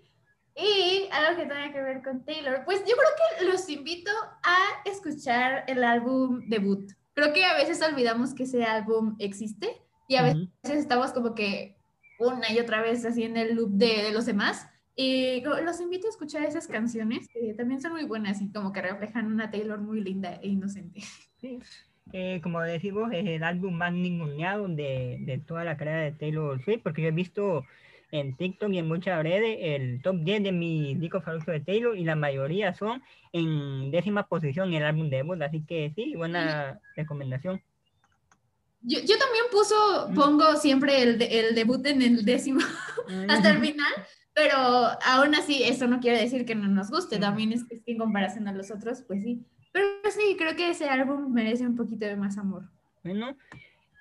[0.56, 3.10] Y algo que tenga que ver con Taylor, pues yo creo
[3.40, 4.12] que los invito
[4.44, 4.58] a
[4.90, 6.92] escuchar el álbum debut.
[7.14, 11.78] Creo que a veces olvidamos que ese álbum existe y a veces estamos como que
[12.20, 14.68] una y otra vez así en el loop de, de los demás.
[14.96, 18.82] Y los invito a escuchar esas canciones, que también son muy buenas y como que
[18.82, 21.02] reflejan una Taylor muy linda e inocente.
[21.40, 21.60] Sí.
[22.14, 26.62] Eh, como decimos, es el álbum más ninguneado de, de toda la carrera de Taylor
[26.64, 27.64] Swift, porque yo he visto
[28.12, 31.98] en TikTok y en muchas redes el top 10 de mis discos favoritos de Taylor
[31.98, 36.80] y la mayoría son en décima posición en el álbum debut, así que sí, buena
[36.96, 37.62] recomendación.
[38.82, 42.60] Yo, yo también puso, pongo siempre el, el debut en el décimo
[43.30, 43.94] hasta el final,
[44.34, 47.92] pero aún así eso no quiere decir que no nos guste, también es, es que
[47.92, 49.46] en comparación a los otros, pues sí.
[49.72, 52.64] Pero sí, creo que ese álbum merece un poquito de más amor.
[53.04, 53.38] Bueno,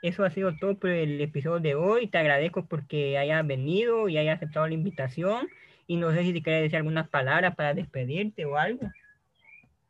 [0.02, 2.06] eso ha sido todo por el episodio de hoy.
[2.08, 5.48] Te agradezco porque hayas venido y hayas aceptado la invitación.
[5.86, 8.88] Y no sé si te quieres decir algunas palabras para despedirte o algo.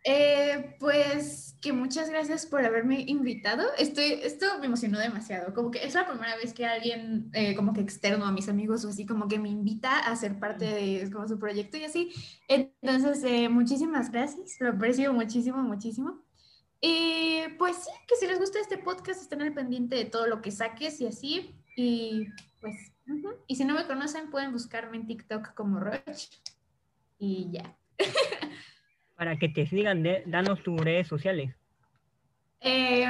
[0.03, 3.65] Eh, pues que muchas gracias por haberme invitado.
[3.77, 5.53] Estoy, esto me emocionó demasiado.
[5.53, 8.85] Como que es la primera vez que alguien, eh, como que externo a mis amigos
[8.85, 12.13] o así, como que me invita a ser parte de como su proyecto y así.
[12.49, 14.57] Entonces, eh, muchísimas gracias.
[14.61, 16.23] Lo aprecio muchísimo, muchísimo.
[16.81, 20.41] Y pues sí, que si les gusta este podcast, estén al pendiente de todo lo
[20.41, 21.55] que saques y así.
[21.77, 22.27] Y
[22.61, 22.93] pues,
[23.47, 26.29] y si no me conocen, pueden buscarme en TikTok como Roch.
[27.19, 27.77] Y ya.
[29.21, 31.55] Para que te sigan, de- danos tus redes sociales.
[32.63, 33.05] Eh,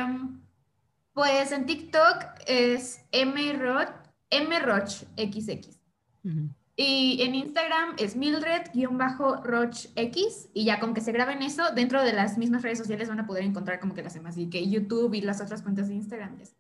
[1.14, 3.90] pues en TikTok es mroch,
[4.32, 5.78] mrochxx.
[6.24, 6.48] Ujú.
[6.74, 10.48] Y en Instagram es mildred-rochx.
[10.52, 13.26] Y ya con que se graben eso, dentro de las mismas redes sociales van a
[13.28, 14.34] poder encontrar como que las demás.
[14.34, 16.38] Así que YouTube y las otras cuentas de Instagram.
[16.38, 16.56] ya está.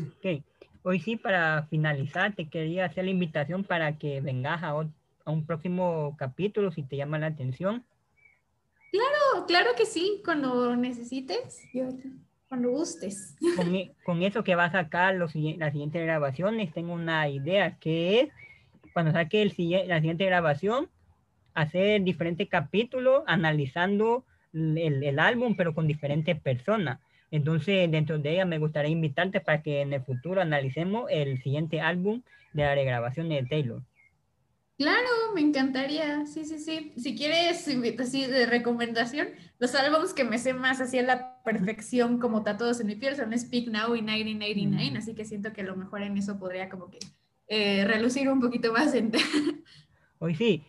[0.00, 0.44] Ok.
[0.84, 5.44] Hoy sí, para finalizar, te quería hacer la invitación para que vengas a, a un
[5.44, 7.84] próximo capítulo si te llama la atención.
[8.92, 11.88] Oh, claro que sí, cuando necesites, yo
[12.48, 13.34] cuando gustes.
[13.56, 17.76] Con, e- con eso que va a sacar los, las siguientes grabaciones, tengo una idea
[17.78, 18.28] que es,
[18.92, 19.54] cuando saque el,
[19.88, 20.88] la siguiente grabación,
[21.54, 27.00] hacer diferentes capítulos analizando el, álbum, pero con diferentes personas.
[27.30, 31.80] Entonces, dentro de ella me gustaría invitarte para que en el futuro analicemos el siguiente
[31.80, 32.22] álbum
[32.52, 33.82] de la regrabación de Taylor.
[34.78, 36.26] Claro, me encantaría.
[36.26, 36.92] Sí, sí, sí.
[36.96, 37.66] Si quieres,
[37.98, 42.80] así de recomendación, los álbumes que me sé más así a la perfección como tatuados
[42.80, 44.96] en mi piel son Speak Now y 1989, Mm.
[44.98, 46.98] así que siento que a lo mejor en eso podría como que
[47.48, 49.12] eh, relucir un poquito más en...
[50.18, 50.62] Hoy sí,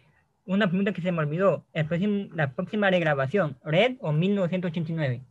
[0.46, 1.66] una pregunta que se me olvidó.
[1.74, 5.22] El próximo, la próxima regrabación, ¿Red o 1989?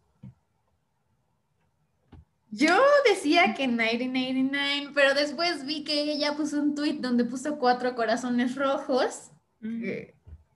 [2.51, 2.77] Yo
[3.09, 8.55] decía que 1989, pero después vi que ella puso un tweet donde puso cuatro corazones
[8.55, 9.31] rojos,
[9.61, 10.15] que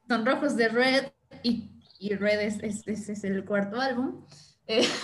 [0.09, 1.07] son rojos de Red
[1.43, 1.69] y,
[1.99, 4.25] y Red es, es, es- es el cuarto álbum.
[4.67, 4.87] Eh,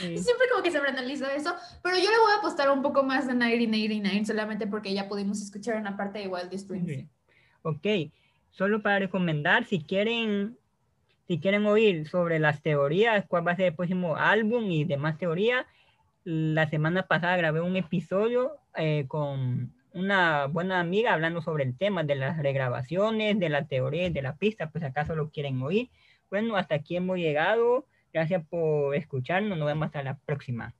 [0.00, 0.16] Sí.
[0.18, 3.32] Siempre como que sobreanalizo eso, pero yo le voy a apostar un poco más a
[3.34, 6.86] 1989 solamente porque ya pudimos escuchar una parte de Wildest Dreams.
[6.86, 7.08] Sí.
[7.62, 8.12] Ok,
[8.50, 10.56] solo para recomendar, si quieren,
[11.28, 15.18] si quieren oír sobre las teorías, cuál va a ser el próximo álbum y demás
[15.18, 15.66] teorías,
[16.24, 22.02] la semana pasada grabé un episodio eh, con una buena amiga hablando sobre el tema
[22.02, 25.90] de las regrabaciones, de la teoría de la pista, pues acaso lo quieren oír.
[26.30, 27.86] Bueno, hasta aquí hemos llegado.
[28.12, 29.58] Gracias por escucharnos.
[29.58, 30.74] Nos vemos hasta la próxima.